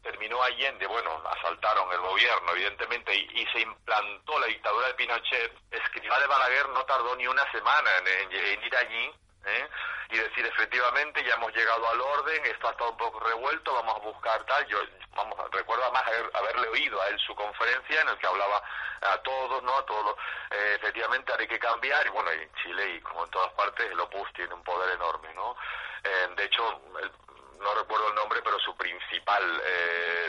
terminó 0.01 0.41
Allende, 0.41 0.87
bueno, 0.87 1.21
asaltaron 1.37 1.91
el 1.91 1.99
gobierno, 1.99 2.51
evidentemente, 2.53 3.15
y, 3.15 3.45
se 3.53 3.59
implantó 3.59 4.39
la 4.39 4.47
dictadura 4.47 4.87
de 4.87 4.93
Pinochet, 4.95 5.53
Escribá 5.69 6.19
de 6.19 6.27
Balaguer 6.27 6.69
no 6.69 6.83
tardó 6.85 7.15
ni 7.15 7.27
una 7.27 7.49
semana 7.51 7.89
en 7.97 8.63
ir 8.63 8.75
allí 8.75 9.13
¿eh? 9.45 9.69
y 10.11 10.17
decir 10.17 10.45
efectivamente 10.45 11.23
ya 11.23 11.35
hemos 11.35 11.53
llegado 11.53 11.87
al 11.87 12.01
orden, 12.01 12.45
esto 12.45 12.67
ha 12.67 12.89
un 12.89 12.97
poco 12.97 13.19
revuelto, 13.19 13.73
vamos 13.73 13.95
a 13.97 13.99
buscar 13.99 14.43
tal. 14.45 14.65
Yo 14.67 14.79
vamos 15.15 15.37
recuerdo 15.51 15.83
además 15.83 16.03
haberle 16.33 16.67
oído 16.69 16.99
a 17.01 17.07
él 17.09 17.19
su 17.19 17.35
conferencia 17.35 18.01
en 18.01 18.09
el 18.09 18.17
que 18.17 18.27
hablaba 18.27 18.63
a 19.01 19.17
todos, 19.19 19.61
¿no? 19.63 19.77
A 19.77 19.85
todos 19.85 20.15
eh, 20.49 20.77
efectivamente 20.77 21.31
hay 21.37 21.47
que 21.47 21.59
cambiar 21.59 22.05
y 22.07 22.09
bueno, 22.09 22.31
en 22.31 22.51
Chile 22.55 22.95
y 22.95 23.01
como 23.01 23.23
en 23.25 23.29
todas 23.29 23.53
partes 23.53 23.91
el 23.91 23.99
Opus 23.99 24.33
tiene 24.33 24.53
un 24.53 24.63
poder 24.63 24.95
enorme, 24.95 25.31
¿no? 25.35 25.55
Eh, 26.03 26.29
de 26.35 26.43
hecho, 26.45 26.81
no 27.59 27.75
recuerdo 27.75 28.07
el 28.09 28.15
nombre, 28.15 28.41
pero 28.41 28.57
su 28.59 28.75
principal 28.77 29.61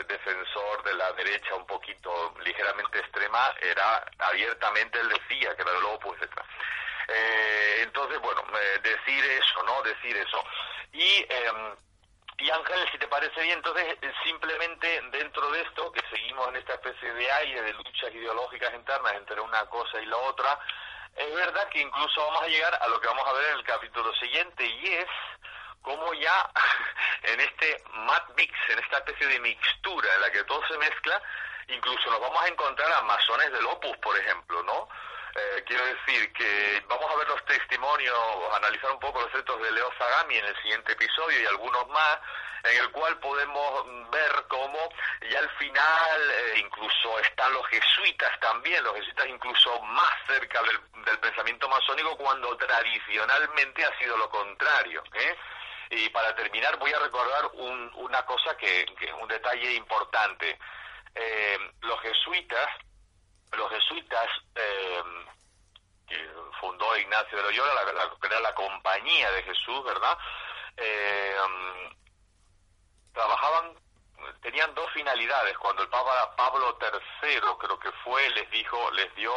defensor 0.07 0.83
de 0.83 0.93
la 0.93 1.13
derecha 1.13 1.55
un 1.55 1.65
poquito 1.65 2.35
ligeramente 2.43 2.99
extrema 2.99 3.53
era 3.61 4.05
abiertamente, 4.19 4.99
él 4.99 5.07
decía 5.07 5.55
que 5.55 5.61
era 5.61 5.77
el 5.77 5.85
Opus, 5.85 6.17
etc. 6.21 6.41
Eh, 7.07 7.79
entonces, 7.83 8.19
bueno, 8.19 8.43
eh, 8.53 8.79
decir 8.81 9.23
eso, 9.25 9.63
¿no? 9.63 9.81
Decir 9.83 10.15
eso. 10.17 10.43
Y, 10.93 11.25
eh, 11.29 11.75
y 12.37 12.49
Ángel, 12.49 12.89
si 12.91 12.97
te 12.97 13.07
parece 13.07 13.41
bien, 13.41 13.57
entonces 13.57 13.97
simplemente 14.23 15.01
dentro 15.11 15.51
de 15.51 15.61
esto, 15.61 15.91
que 15.91 16.01
seguimos 16.09 16.47
en 16.49 16.55
esta 16.57 16.73
especie 16.73 17.13
de 17.13 17.31
aire 17.31 17.61
de 17.61 17.73
luchas 17.73 18.13
ideológicas 18.13 18.73
internas 18.73 19.13
entre 19.13 19.39
una 19.41 19.65
cosa 19.67 20.01
y 20.01 20.05
la 20.05 20.17
otra, 20.17 20.59
es 21.15 21.35
verdad 21.35 21.67
que 21.69 21.81
incluso 21.81 22.25
vamos 22.25 22.43
a 22.43 22.47
llegar 22.47 22.73
a 22.81 22.87
lo 22.87 22.99
que 22.99 23.07
vamos 23.07 23.27
a 23.27 23.33
ver 23.33 23.51
en 23.51 23.57
el 23.57 23.63
capítulo 23.63 24.13
siguiente, 24.15 24.65
y 24.65 24.87
es 24.87 25.07
cómo 25.81 26.13
ya 26.13 26.49
en 27.23 27.39
este 27.41 27.83
mad 27.93 28.23
mix, 28.35 28.53
en 28.69 28.79
esta 28.79 28.97
especie 28.97 29.27
de 29.27 29.39
mixtura 29.39 30.13
en 30.15 30.21
la 30.21 30.31
que 30.31 30.43
todo 30.45 30.65
se 30.67 30.77
mezcla, 30.77 31.21
incluso 31.67 32.09
nos 32.09 32.21
vamos 32.21 32.41
a 32.41 32.47
encontrar 32.47 32.91
a 32.93 33.01
masones 33.01 33.51
del 33.51 33.65
Opus, 33.65 33.97
por 33.97 34.17
ejemplo, 34.17 34.63
¿no? 34.63 34.87
Eh, 35.33 35.63
quiero 35.65 35.85
decir 35.85 36.33
que 36.33 36.83
vamos 36.89 37.09
a 37.09 37.15
ver 37.15 37.27
los 37.29 37.45
testimonios, 37.45 38.17
analizar 38.53 38.91
un 38.91 38.99
poco 38.99 39.21
los 39.21 39.33
hechos 39.33 39.61
de 39.61 39.71
Leo 39.71 39.89
Sagami 39.97 40.35
en 40.35 40.45
el 40.45 40.55
siguiente 40.57 40.91
episodio 40.91 41.41
y 41.41 41.45
algunos 41.45 41.87
más, 41.87 42.19
en 42.63 42.77
el 42.77 42.91
cual 42.91 43.17
podemos 43.19 44.09
ver 44.11 44.45
cómo 44.49 44.89
ya 45.29 45.39
al 45.39 45.49
final 45.51 46.31
eh, 46.31 46.59
incluso 46.59 47.17
están 47.19 47.53
los 47.53 47.65
jesuitas 47.67 48.37
también, 48.41 48.83
los 48.83 48.93
jesuitas 48.95 49.27
incluso 49.27 49.81
más 49.83 50.11
cerca 50.27 50.61
del, 50.63 51.19
pensamiento 51.19 51.69
masónico 51.69 52.17
cuando 52.17 52.55
tradicionalmente 52.57 53.85
ha 53.85 53.97
sido 53.99 54.17
lo 54.17 54.29
contrario. 54.29 55.01
¿eh? 55.13 55.35
Y 55.91 56.09
para 56.09 56.35
terminar 56.35 56.77
voy 56.77 56.91
a 56.91 56.99
recordar 56.99 57.51
una 57.53 58.25
cosa 58.25 58.55
que, 58.57 58.85
que 58.99 59.13
un 59.13 59.27
detalle 59.27 59.75
importante. 59.75 60.59
los 61.81 62.01
jesuitas 62.01 62.67
los 63.57 63.69
jesuitas 63.71 64.27
eh, 64.55 65.03
que 66.07 66.29
fundó 66.59 66.97
Ignacio 66.97 67.37
de 67.37 67.43
Loyola, 67.43 67.73
la, 67.73 67.93
la, 67.93 68.15
que 68.19 68.27
era 68.27 68.39
la 68.39 68.53
compañía 68.53 69.31
de 69.31 69.43
Jesús, 69.43 69.83
¿verdad? 69.83 70.17
Eh, 70.77 71.35
trabajaban, 73.13 73.75
tenían 74.41 74.73
dos 74.73 74.89
finalidades. 74.93 75.57
Cuando 75.57 75.83
el 75.83 75.89
Papa 75.89 76.35
Pablo 76.35 76.77
III, 76.81 77.39
creo 77.59 77.79
que 77.79 77.91
fue, 78.03 78.29
les 78.31 78.49
dijo, 78.51 78.91
les 78.91 79.13
dio 79.15 79.33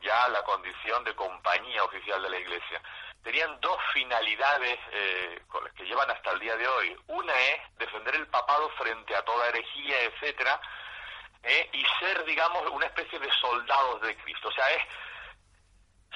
ya 0.00 0.28
la 0.28 0.42
condición 0.42 1.04
de 1.04 1.14
compañía 1.14 1.84
oficial 1.84 2.22
de 2.22 2.30
la 2.30 2.38
Iglesia. 2.38 2.82
Tenían 3.22 3.60
dos 3.60 3.76
finalidades 3.92 4.78
eh, 4.92 5.42
con 5.48 5.64
las 5.64 5.72
que 5.74 5.84
llevan 5.84 6.10
hasta 6.10 6.30
el 6.30 6.40
día 6.40 6.56
de 6.56 6.68
hoy. 6.68 6.96
Una 7.08 7.34
es 7.34 7.78
defender 7.78 8.14
el 8.14 8.26
papado 8.28 8.70
frente 8.78 9.14
a 9.14 9.24
toda 9.24 9.48
herejía, 9.48 10.02
etcétera, 10.04 10.60
¿eh? 11.42 11.70
y 11.72 11.84
ser, 12.00 12.24
digamos, 12.24 12.68
una 12.70 12.86
especie 12.86 13.18
de 13.18 13.30
soldados 13.40 14.00
de 14.02 14.16
Cristo. 14.16 14.48
O 14.48 14.52
sea, 14.52 14.70
es, 14.70 14.82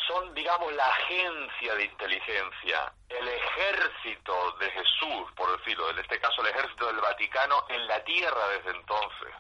son, 0.07 0.35
digamos, 0.35 0.73
la 0.73 0.87
agencia 0.87 1.75
de 1.75 1.85
inteligencia, 1.85 2.93
el 3.09 3.29
ejército 3.29 4.53
de 4.59 4.71
Jesús, 4.71 5.33
por 5.37 5.57
decirlo, 5.59 5.91
en 5.91 5.99
este 5.99 6.19
caso 6.21 6.43
el 6.43 6.49
ejército 6.49 6.87
del 6.87 7.01
Vaticano, 7.01 7.67
en 7.69 7.87
la 7.87 8.03
tierra 8.05 8.49
desde 8.49 8.71
entonces. 8.71 9.35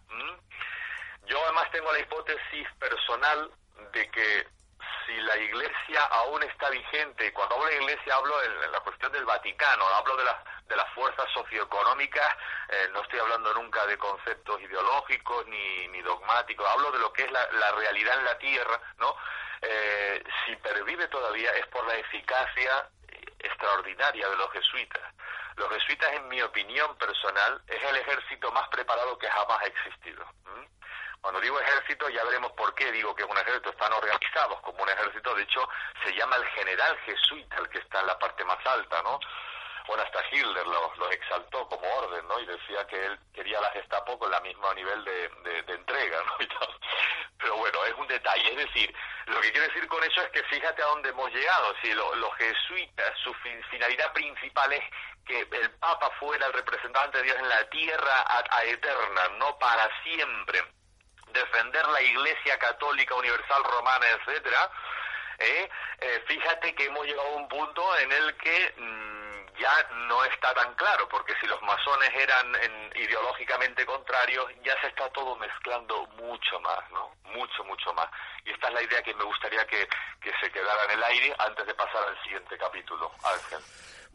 Yo 1.27 1.43
además 1.45 1.71
tengo 1.71 1.93
la 1.93 2.01
hipótesis 2.01 2.69
personal 2.79 3.51
de 3.93 4.11
que 4.11 4.47
si 5.07 5.21
la 5.21 5.37
iglesia 5.37 6.05
aún 6.11 6.43
está 6.43 6.71
vigente, 6.71 7.33
cuando 7.33 7.55
hablo 7.55 7.67
de 7.67 7.77
iglesia 7.77 8.15
hablo 8.15 8.43
en, 8.43 8.73
la 8.73 8.81
cuestión 8.81 9.13
del 9.13 9.25
Vaticano, 9.25 9.85
hablo 9.87 10.17
de, 10.17 10.25
de 10.69 10.77
las 10.77 10.89
fuerzas 10.95 11.31
socioeconómicas, 11.33 12.29
eh, 12.69 12.89
no 12.93 13.03
estoy 13.03 13.19
hablando 13.19 13.53
nunca 13.55 13.87
de 13.87 13.99
conceptos 13.99 14.61
ideológicos 14.61 15.47
ni, 15.47 15.89
ni 15.89 16.03
dogmáticos, 16.03 16.67
hablo 16.69 16.91
de 16.93 16.99
lo 16.99 17.13
que 17.13 17.25
es 17.25 17.31
la, 17.31 17.73
realidad 17.73 18.19
en 18.19 18.25
la 18.25 18.39
tierra, 18.39 18.81
¿no? 18.99 19.17
eh, 19.63 20.23
si 20.45 20.57
pervive 20.57 21.09
todavía 21.09 21.51
es 21.53 21.67
por 21.69 21.87
la 21.87 21.97
eficacia 21.97 22.89
extraordinaria 23.39 24.29
de 24.29 24.37
los 24.37 24.51
jesuitas. 24.53 25.03
Los 25.57 25.71
jesuitas, 25.71 26.13
en 26.13 26.29
mi 26.29 26.41
opinión 26.43 26.97
personal, 26.97 27.63
es 27.67 27.83
el 27.83 27.97
ejército 27.97 28.51
más 28.53 28.69
preparado 28.69 29.19
que 29.19 29.29
jamás 29.29 29.61
ha 29.63 29.67
existido. 29.67 30.25
Cuando 31.21 31.41
digo 31.41 31.61
ejército, 31.61 32.09
ya 32.09 32.25
veremos 32.25 32.51
por 32.53 32.75
qué 32.75 32.91
digo 32.91 33.15
que 33.15 33.23
es 33.23 33.31
un 33.31 33.39
ejército. 33.39 33.71
Están 33.71 33.93
organizados 33.93 34.61
como 34.63 34.83
un 34.83 34.89
ejército. 34.89 35.35
De 35.37 35.45
hecho, 35.45 35.69
se 36.05 36.13
llama 36.15 36.35
el 36.35 36.45
general 36.47 36.99
jesuita, 37.07 37.59
el 37.59 37.69
que 37.69 37.79
está 37.79 38.01
en 38.01 38.09
la 38.09 38.19
parte 38.19 38.45
más 38.45 38.59
alta, 38.67 39.03
¿no? 39.03 39.21
Bueno, 39.87 40.03
hasta 40.03 40.21
Hitler 40.31 40.67
lo, 40.67 41.11
exaltó 41.11 41.69
como 41.69 41.87
orden, 41.97 42.27
¿no? 42.29 42.39
Y 42.41 42.47
decía 42.47 42.87
que 42.87 43.05
él 43.05 43.19
quería 43.35 43.61
la 43.61 43.71
Gestapo 43.73 44.19
con 44.19 44.33
el 44.33 44.43
mismo 44.43 44.73
nivel 44.75 45.05
de, 45.05 45.65
entrega, 45.69 46.23
¿no? 46.23 46.37
Pero 47.39 47.57
bueno, 47.57 47.85
es 47.87 47.95
un 47.95 48.07
detalle. 48.07 48.51
Es 48.51 48.57
decir, 48.57 48.95
lo 49.27 49.41
que 49.41 49.51
quiero 49.51 49.67
decir 49.67 49.87
con 49.89 50.03
eso 50.05 50.21
es 50.23 50.29
que 50.31 50.43
fíjate 50.45 50.83
a 50.83 50.87
dónde 50.87 51.09
hemos 51.09 51.31
llegado. 51.33 51.75
Si 51.83 51.93
los 51.93 52.35
jesuitas, 52.37 53.19
su 53.25 53.35
finalidad 53.71 54.13
principal 54.13 54.73
es 54.73 54.85
que 55.27 55.41
el 55.41 55.71
Papa 55.73 56.11
fuera 56.21 56.47
el 56.47 56.53
representante 56.53 57.19
de 57.19 57.25
Dios 57.25 57.37
en 57.39 57.49
la 57.49 57.69
tierra 57.71 58.25
a 58.29 58.65
eterna, 58.65 59.29
no 59.39 59.59
para 59.59 59.89
siempre 60.03 60.63
defender 61.33 61.87
la 61.89 62.03
Iglesia 62.03 62.59
Católica 62.59 63.15
Universal 63.15 63.65
Romana, 63.65 64.07
etcétera, 64.11 64.71
¿eh? 65.39 65.69
Eh, 66.01 66.25
fíjate 66.27 66.75
que 66.75 66.87
hemos 66.87 67.07
llegado 67.07 67.29
a 67.29 67.37
un 67.37 67.49
punto 67.49 67.99
en 67.99 68.13
el 68.13 68.37
que 68.37 68.75
mm, 68.77 69.22
ya 69.59 69.89
no 70.09 70.25
está 70.25 70.55
tan 70.55 70.75
claro, 70.75 71.09
porque 71.09 71.35
si 71.41 71.47
los 71.47 71.61
masones 71.63 72.11
eran 72.15 72.47
ideológicamente 72.97 73.85
contrarios, 73.87 74.47
ya 74.65 74.79
se 74.81 74.89
está 74.89 75.09
todo 75.11 75.37
mezclando 75.37 76.07
mucho 76.17 76.61
más, 76.61 76.81
¿no? 76.93 77.11
Mucho, 77.35 77.65
mucho 77.65 77.93
más. 77.95 78.09
Y 78.45 78.51
esta 78.51 78.69
es 78.69 78.75
la 78.75 78.83
idea 78.83 79.03
que 79.03 79.15
me 79.15 79.25
gustaría 79.25 79.65
que, 79.67 79.87
que 80.21 80.33
se 80.41 80.51
quedara 80.51 80.85
en 80.85 80.99
el 80.99 81.03
aire 81.05 81.35
antes 81.39 81.67
de 81.67 81.75
pasar 81.75 82.03
al 82.09 82.23
siguiente 82.23 82.57
capítulo, 82.59 83.11
Ángel. 83.25 83.61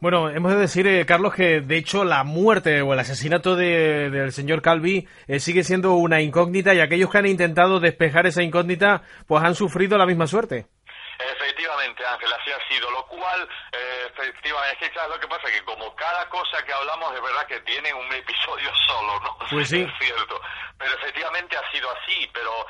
Bueno, 0.00 0.30
hemos 0.30 0.52
de 0.52 0.58
decir, 0.58 0.86
eh, 0.86 1.04
Carlos, 1.04 1.34
que 1.34 1.60
de 1.60 1.76
hecho 1.76 2.04
la 2.04 2.22
muerte 2.22 2.82
o 2.82 2.92
el 2.92 3.00
asesinato 3.00 3.56
de, 3.56 4.10
del 4.10 4.30
señor 4.30 4.62
Calvi 4.62 5.08
eh, 5.26 5.40
sigue 5.40 5.64
siendo 5.64 5.94
una 5.94 6.20
incógnita 6.20 6.72
y 6.72 6.78
aquellos 6.78 7.10
que 7.10 7.18
han 7.18 7.26
intentado 7.26 7.80
despejar 7.80 8.26
esa 8.26 8.44
incógnita 8.44 9.02
pues 9.26 9.42
han 9.42 9.56
sufrido 9.56 9.98
la 9.98 10.06
misma 10.06 10.28
suerte. 10.28 10.66
Efectivamente, 11.18 12.06
Ángel, 12.06 12.28
así 12.32 12.50
ha 12.52 12.68
sido, 12.68 12.88
lo 12.92 13.04
cual, 13.06 13.48
eh, 13.72 13.87
efectivamente, 14.22 14.86
es 14.86 14.92
que 14.92 15.08
lo 15.08 15.20
que 15.20 15.28
pasa? 15.28 15.50
Que 15.50 15.64
como 15.64 15.94
cada 15.96 16.28
cosa 16.28 16.64
que 16.64 16.72
hablamos 16.72 17.14
es 17.14 17.22
verdad 17.22 17.46
que 17.46 17.60
tiene 17.60 17.92
un 17.94 18.12
episodio 18.12 18.70
solo, 18.86 19.20
¿no? 19.20 19.36
Pues 19.50 19.68
sí. 19.68 19.82
Es 19.82 20.06
cierto, 20.06 20.40
pero 20.78 20.94
efectivamente 20.94 21.56
ha 21.56 21.70
sido 21.72 21.90
así, 21.90 22.30
pero 22.32 22.66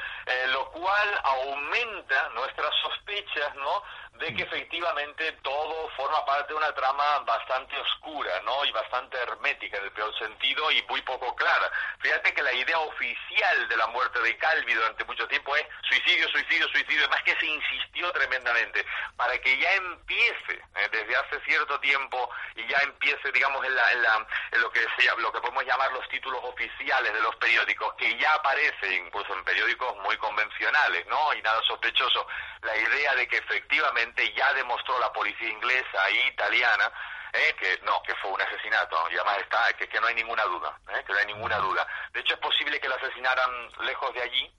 lo 0.52 0.70
cual 0.70 1.20
aumenta 1.24 2.28
nuestras 2.30 2.70
sospechas, 2.82 3.54
¿no? 3.56 3.82
De 4.18 4.34
que 4.34 4.42
efectivamente 4.42 5.32
todo 5.42 5.88
forma 5.96 6.24
parte 6.24 6.52
de 6.52 6.58
una 6.58 6.72
trama 6.74 7.20
bastante 7.20 7.78
oscura, 7.78 8.40
¿no? 8.44 8.64
Y 8.64 8.72
bastante 8.72 9.16
hermética 9.16 9.78
en 9.78 9.84
el 9.84 9.92
peor 9.92 10.16
sentido 10.18 10.70
y 10.72 10.82
muy 10.88 11.00
poco 11.02 11.34
clara. 11.36 11.70
Fíjate 12.00 12.34
que 12.34 12.42
la 12.42 12.52
idea 12.52 12.78
oficial 12.78 13.68
de 13.68 13.76
la 13.76 13.86
muerte 13.88 14.20
de 14.20 14.36
Calvi 14.36 14.74
durante 14.74 15.04
mucho 15.04 15.26
tiempo 15.28 15.54
es 15.56 15.66
suicidio, 15.88 16.28
suicidio, 16.28 16.68
suicidio, 16.68 17.00
además 17.02 17.22
que 17.22 17.36
se 17.38 17.46
insistió 17.46 18.10
tremendamente 18.12 18.84
para 19.16 19.38
que 19.38 19.58
ya 19.58 19.72
empiece 19.74 20.54
¿eh? 20.76 20.88
desde 20.90 21.16
hace 21.16 21.40
cierto 21.44 21.78
tiempo 21.80 22.30
y 22.56 22.66
ya 22.66 22.78
empiece, 22.78 23.30
digamos, 23.32 23.64
en, 23.64 23.74
la, 23.74 23.92
en, 23.92 24.02
la, 24.02 24.26
lo 24.58 24.70
que 24.70 24.80
se 24.80 25.08
lo 25.18 25.32
que 25.32 25.40
podemos 25.40 25.64
llamar 25.64 25.92
los 25.92 26.08
títulos 26.08 26.40
oficiales 26.42 27.12
de 27.12 27.20
los 27.20 27.34
periódicos, 27.36 27.94
que 27.94 28.16
ya 28.18 28.34
aparece 28.34 28.96
incluso 28.96 29.32
en 29.34 29.44
periódicos 29.44 29.96
muy 29.98 30.16
convencionales, 30.18 31.06
¿no? 31.06 31.32
Y 31.34 31.42
nada 31.42 31.62
sospechoso, 31.62 32.26
la 32.62 32.76
idea 32.76 33.14
de 33.14 33.26
que 33.28 33.38
efectivamente 33.38 34.07
ya 34.34 34.52
demostró 34.54 34.98
la 34.98 35.12
policía 35.12 35.48
inglesa 35.48 36.08
e 36.08 36.28
italiana 36.28 36.90
eh, 37.32 37.54
que 37.60 37.78
no, 37.84 38.02
que 38.02 38.14
fue 38.16 38.30
un 38.30 38.40
asesinato, 38.40 38.96
y 39.10 39.16
además 39.16 39.38
está, 39.38 39.72
que, 39.74 39.86
que 39.86 40.00
no 40.00 40.06
hay 40.06 40.14
ninguna 40.14 40.44
duda, 40.44 40.78
eh, 40.88 41.04
que 41.06 41.12
no 41.12 41.18
hay 41.18 41.26
ninguna 41.26 41.58
duda. 41.58 41.86
De 42.12 42.20
hecho, 42.20 42.34
es 42.34 42.40
posible 42.40 42.80
que 42.80 42.88
lo 42.88 42.94
asesinaran 42.94 43.50
lejos 43.82 44.14
de 44.14 44.22
allí, 44.22 44.50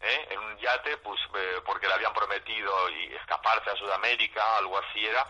eh, 0.00 0.28
en 0.30 0.40
un 0.40 0.58
yate, 0.58 0.96
pues 0.98 1.20
porque 1.64 1.86
le 1.86 1.94
habían 1.94 2.12
prometido 2.12 2.90
y 2.90 3.14
escaparse 3.14 3.70
a 3.70 3.76
Sudamérica, 3.76 4.58
algo 4.58 4.76
así 4.78 5.06
era, 5.06 5.26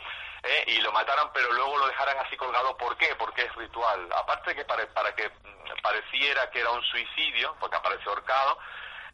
y 0.67 0.79
lo 0.81 0.91
mataron, 0.93 1.31
pero 1.35 1.53
luego 1.53 1.77
lo 1.77 1.89
dejaran 1.89 2.19
así 2.19 2.37
colgado. 2.37 2.77
¿Por 2.77 2.97
qué? 2.97 3.15
Porque 3.17 3.43
es 3.43 3.55
ritual. 3.57 4.09
Aparte 4.17 4.51
de 4.51 4.57
que 4.57 4.65
para, 4.65 4.87
para 4.95 5.15
que 5.15 5.29
mm, 5.29 5.83
pareciera 5.83 6.51
que 6.51 6.61
era 6.61 6.71
un 6.71 6.83
suicidio, 6.85 7.57
porque 7.61 7.77
aparece 7.77 8.09
ahorcado, 8.09 8.59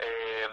eh, 0.03 0.49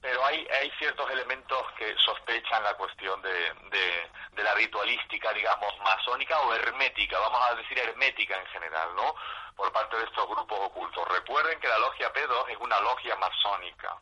pero 0.00 0.24
hay, 0.24 0.46
hay 0.60 0.70
ciertos 0.78 1.10
elementos 1.10 1.62
que 1.78 1.94
sospechan 1.96 2.62
la 2.62 2.74
cuestión 2.74 3.20
de, 3.22 3.30
de, 3.70 4.42
la 4.42 4.54
ritualística, 4.54 5.32
digamos, 5.32 5.78
masónica 5.80 6.38
o 6.40 6.54
hermética, 6.54 7.18
vamos 7.18 7.40
a 7.48 7.54
decir 7.54 7.78
hermética 7.78 8.38
en 8.38 8.46
general, 8.46 8.94
¿no? 8.94 9.14
Por 9.56 9.72
parte 9.72 9.96
de 9.96 10.04
estos 10.04 10.28
grupos 10.28 10.58
ocultos. 10.60 11.08
Recuerden 11.08 11.58
que 11.60 11.68
la 11.68 11.78
logia 11.78 12.12
P2 12.12 12.50
es 12.50 12.58
una 12.58 12.80
logia 12.80 13.16
masónica. 13.16 13.96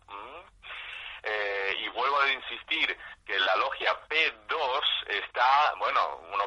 Eh, 1.23 1.77
y 1.79 1.89
vuelvo 1.91 2.21
a 2.21 2.33
insistir 2.33 2.99
que 3.25 3.39
la 3.39 3.55
logia 3.57 3.97
P2 4.09 4.81
está, 5.07 5.75
bueno, 5.79 6.21
uno 6.33 6.42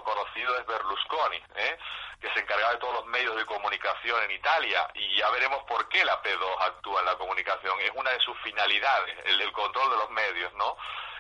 es 0.58 0.66
Berlusconi, 0.66 1.42
¿eh? 1.56 1.78
que 2.20 2.30
se 2.34 2.40
encargaba 2.40 2.74
de 2.74 2.80
todos 2.80 2.96
los 2.96 3.06
medios 3.08 3.36
de 3.36 3.46
comunicación 3.46 4.24
en 4.24 4.32
Italia, 4.32 4.88
y 4.94 5.18
ya 5.18 5.30
veremos 5.32 5.64
por 5.64 5.88
qué 5.90 6.04
la 6.06 6.22
P2 6.22 6.62
actúa 6.62 7.00
en 7.02 7.06
la 7.06 7.16
comunicación. 7.16 7.80
Es 7.82 7.92
una 7.96 8.12
de 8.12 8.20
sus 8.20 8.38
finalidades, 8.40 9.18
el, 9.26 9.52
control 9.52 9.92
de 9.92 9.98
los 9.98 10.10
medios, 10.12 10.54
¿no? 10.54 10.78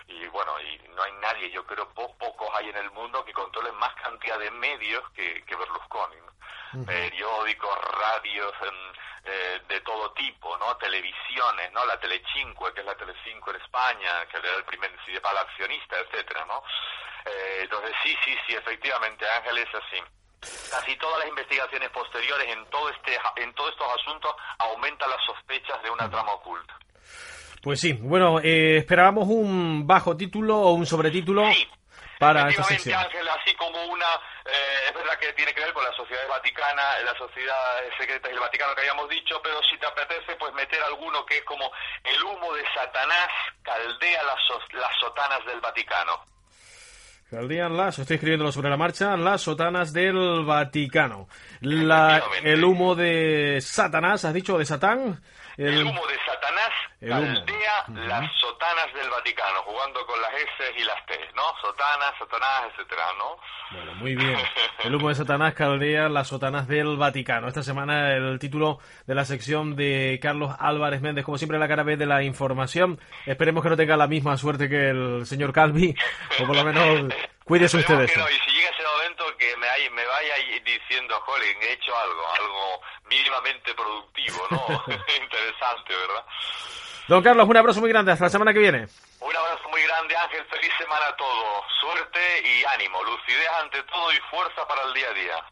y 0.07 0.27
bueno, 0.27 0.59
y 0.61 0.77
no 0.89 1.01
hay 1.01 1.11
nadie, 1.13 1.49
yo 1.49 1.65
creo 1.65 1.89
pocos 1.93 2.49
hay 2.53 2.69
en 2.69 2.77
el 2.77 2.91
mundo 2.91 3.25
que 3.25 3.33
controlen 3.33 3.73
más 3.75 3.93
cantidad 3.95 4.37
de 4.37 4.51
medios 4.51 5.03
que, 5.11 5.43
que 5.45 5.55
Berlusconi. 5.55 6.17
Periódicos, 6.85 7.77
radios, 7.91 8.53
eh, 9.23 9.61
de 9.67 9.79
todo 9.81 10.11
tipo, 10.11 10.57
¿no? 10.57 10.75
Televisiones, 10.77 11.71
¿no? 11.71 11.85
La 11.85 11.99
Telecinque, 11.99 12.73
que 12.73 12.81
es 12.81 12.85
la 12.85 12.95
Telecinco 12.95 13.49
en 13.51 13.61
España, 13.61 14.25
que 14.27 14.37
era 14.37 14.55
el 14.57 14.65
primer 14.65 14.93
principal 14.97 15.37
accionista, 15.37 15.97
etcétera, 15.99 16.45
¿no? 16.45 16.61
Eh, 17.25 17.59
entonces 17.63 17.91
sí, 18.03 18.15
sí, 18.23 18.35
sí, 18.47 18.53
efectivamente, 18.55 19.25
Ángel 19.29 19.57
es 19.57 19.69
así. 19.75 20.01
Casi 20.69 20.95
todas 20.97 21.19
las 21.19 21.29
investigaciones 21.29 21.89
posteriores 21.89 22.47
en 22.49 22.65
todo 22.67 22.89
este 22.89 23.17
en 23.37 23.53
todos 23.53 23.71
estos 23.71 23.87
asuntos 23.99 24.35
aumentan 24.59 25.09
las 25.09 25.23
sospechas 25.25 25.81
de 25.81 25.89
una 25.89 26.09
trama 26.09 26.33
oculta. 26.33 26.77
Pues 27.63 27.79
sí, 27.79 27.93
bueno, 27.93 28.39
eh, 28.41 28.77
esperábamos 28.77 29.27
un 29.27 29.87
bajo 29.87 30.15
título 30.15 30.55
o 30.55 30.73
un 30.73 30.85
sobretítulo 30.85 31.49
para 32.19 32.47
esta 32.49 32.63
sección. 32.63 32.99
Ángel, 32.99 33.27
así 33.27 33.55
como 33.55 33.83
una, 33.85 34.05
eh, 34.45 34.89
es 34.89 34.93
verdad 34.93 35.17
que 35.19 35.33
tiene 35.33 35.51
que 35.51 35.61
ver 35.61 35.73
con 35.73 35.83
la 35.83 35.91
sociedad 35.93 36.27
vaticana, 36.27 36.99
la 37.03 37.17
sociedad 37.17 37.81
secreta 37.97 38.27
del 38.27 38.39
Vaticano 38.39 38.75
que 38.75 38.81
habíamos 38.81 39.09
dicho, 39.09 39.41
pero 39.41 39.61
si 39.63 39.77
te 39.79 39.87
apetece, 39.87 40.35
pues 40.35 40.53
meter 40.53 40.81
alguno 40.83 41.25
que 41.25 41.39
es 41.39 41.43
como 41.43 41.71
el 42.03 42.23
humo 42.23 42.53
de 42.53 42.63
Satanás 42.73 43.29
caldea 43.63 44.21
las, 44.23 44.39
las 44.73 44.99
sotanas 44.99 45.43
del 45.45 45.59
Vaticano. 45.59 46.23
Caldean 47.35 47.75
las, 47.75 47.99
estoy 47.99 48.15
escribiéndolo 48.15 48.49
sobre 48.49 48.69
la 48.69 48.77
marcha, 48.77 49.17
las 49.17 49.41
sotanas 49.41 49.91
del 49.91 50.45
Vaticano. 50.45 51.27
El 51.61 52.63
humo 52.63 52.95
de 52.95 53.59
Satanás, 53.59 54.23
¿has 54.23 54.33
dicho? 54.33 54.57
¿De 54.57 54.63
Satán? 54.63 55.21
El, 55.57 55.81
humo 55.81 56.01
de 56.07 56.15
Satanás 56.25 56.69
caldea 57.09 57.85
las 57.87 58.31
sotanas 58.39 58.93
del 58.93 59.09
Vaticano, 59.09 59.61
jugando 59.63 60.05
con 60.05 60.19
las 60.21 60.33
S 60.33 60.73
y 60.77 60.83
las 60.83 61.05
T, 61.05 61.13
¿no? 61.35 61.43
Sotanas, 61.61 62.13
Satanás, 62.17 62.71
etcétera, 62.71 63.03
¿no? 63.17 63.37
Bueno, 63.71 63.93
muy 63.95 64.15
bien. 64.15 64.37
El 64.83 64.95
humo 64.95 65.09
de 65.09 65.15
Satanás 65.15 65.53
caldea 65.53 66.09
las 66.09 66.27
sotanas 66.27 66.67
del 66.67 66.97
Vaticano. 66.97 67.47
Esta 67.47 67.63
semana 67.63 68.13
el 68.13 68.37
título 68.39 68.79
de 69.07 69.15
la 69.15 69.25
sección 69.25 69.75
de 69.75 70.19
Carlos 70.21 70.55
Álvarez 70.59 71.01
Méndez, 71.01 71.25
como 71.25 71.37
siempre 71.37 71.57
la 71.57 71.67
cara 71.67 71.83
B 71.83 71.97
de 71.97 72.05
la 72.05 72.23
información. 72.23 72.99
Esperemos 73.25 73.63
que 73.63 73.69
no 73.69 73.77
tenga 73.77 73.97
la 73.97 74.07
misma 74.07 74.37
suerte 74.37 74.69
que 74.69 74.89
el 74.89 75.25
señor 75.25 75.53
Calvi, 75.53 75.95
o 76.39 76.45
por 76.45 76.55
lo 76.55 76.63
menos 76.63 77.13
cuídese 77.45 77.77
ustedes. 77.77 78.11
y 78.11 78.13
si 78.13 78.51
llega 78.51 78.69
ese 78.69 78.83
momento 78.83 79.25
que 79.37 79.57
me, 79.57 79.67
me 79.89 80.05
vaya 80.05 80.33
diciendo, 80.63 81.19
Jolín, 81.21 81.57
he 81.61 81.73
hecho 81.73 81.97
algo, 81.97 82.33
algo 82.39 82.81
mínimamente 83.09 83.73
productivo, 83.73 84.47
¿no? 84.51 84.67
Interesante, 85.23 85.93
¿verdad? 85.95 86.25
Don 87.07 87.21
Carlos, 87.21 87.47
un 87.47 87.57
abrazo 87.57 87.81
muy 87.81 87.89
grande. 87.89 88.11
Hasta 88.11 88.25
la 88.25 88.29
semana 88.29 88.51
que 88.53 88.59
viene. 88.59 88.87
Un 89.19 89.35
abrazo 89.35 89.69
muy 89.69 89.81
grande, 89.83 90.15
Ángel. 90.15 90.43
Feliz 90.45 90.71
semana 90.77 91.05
a 91.07 91.15
todos. 91.15 91.65
Suerte 91.79 92.19
y 92.43 92.63
ánimo. 92.65 93.03
Lucidez 93.03 93.47
ante 93.61 93.83
todo 93.83 94.11
y 94.11 94.17
fuerza 94.31 94.67
para 94.67 94.81
el 94.83 94.93
día 94.93 95.09
a 95.09 95.13
día. 95.13 95.45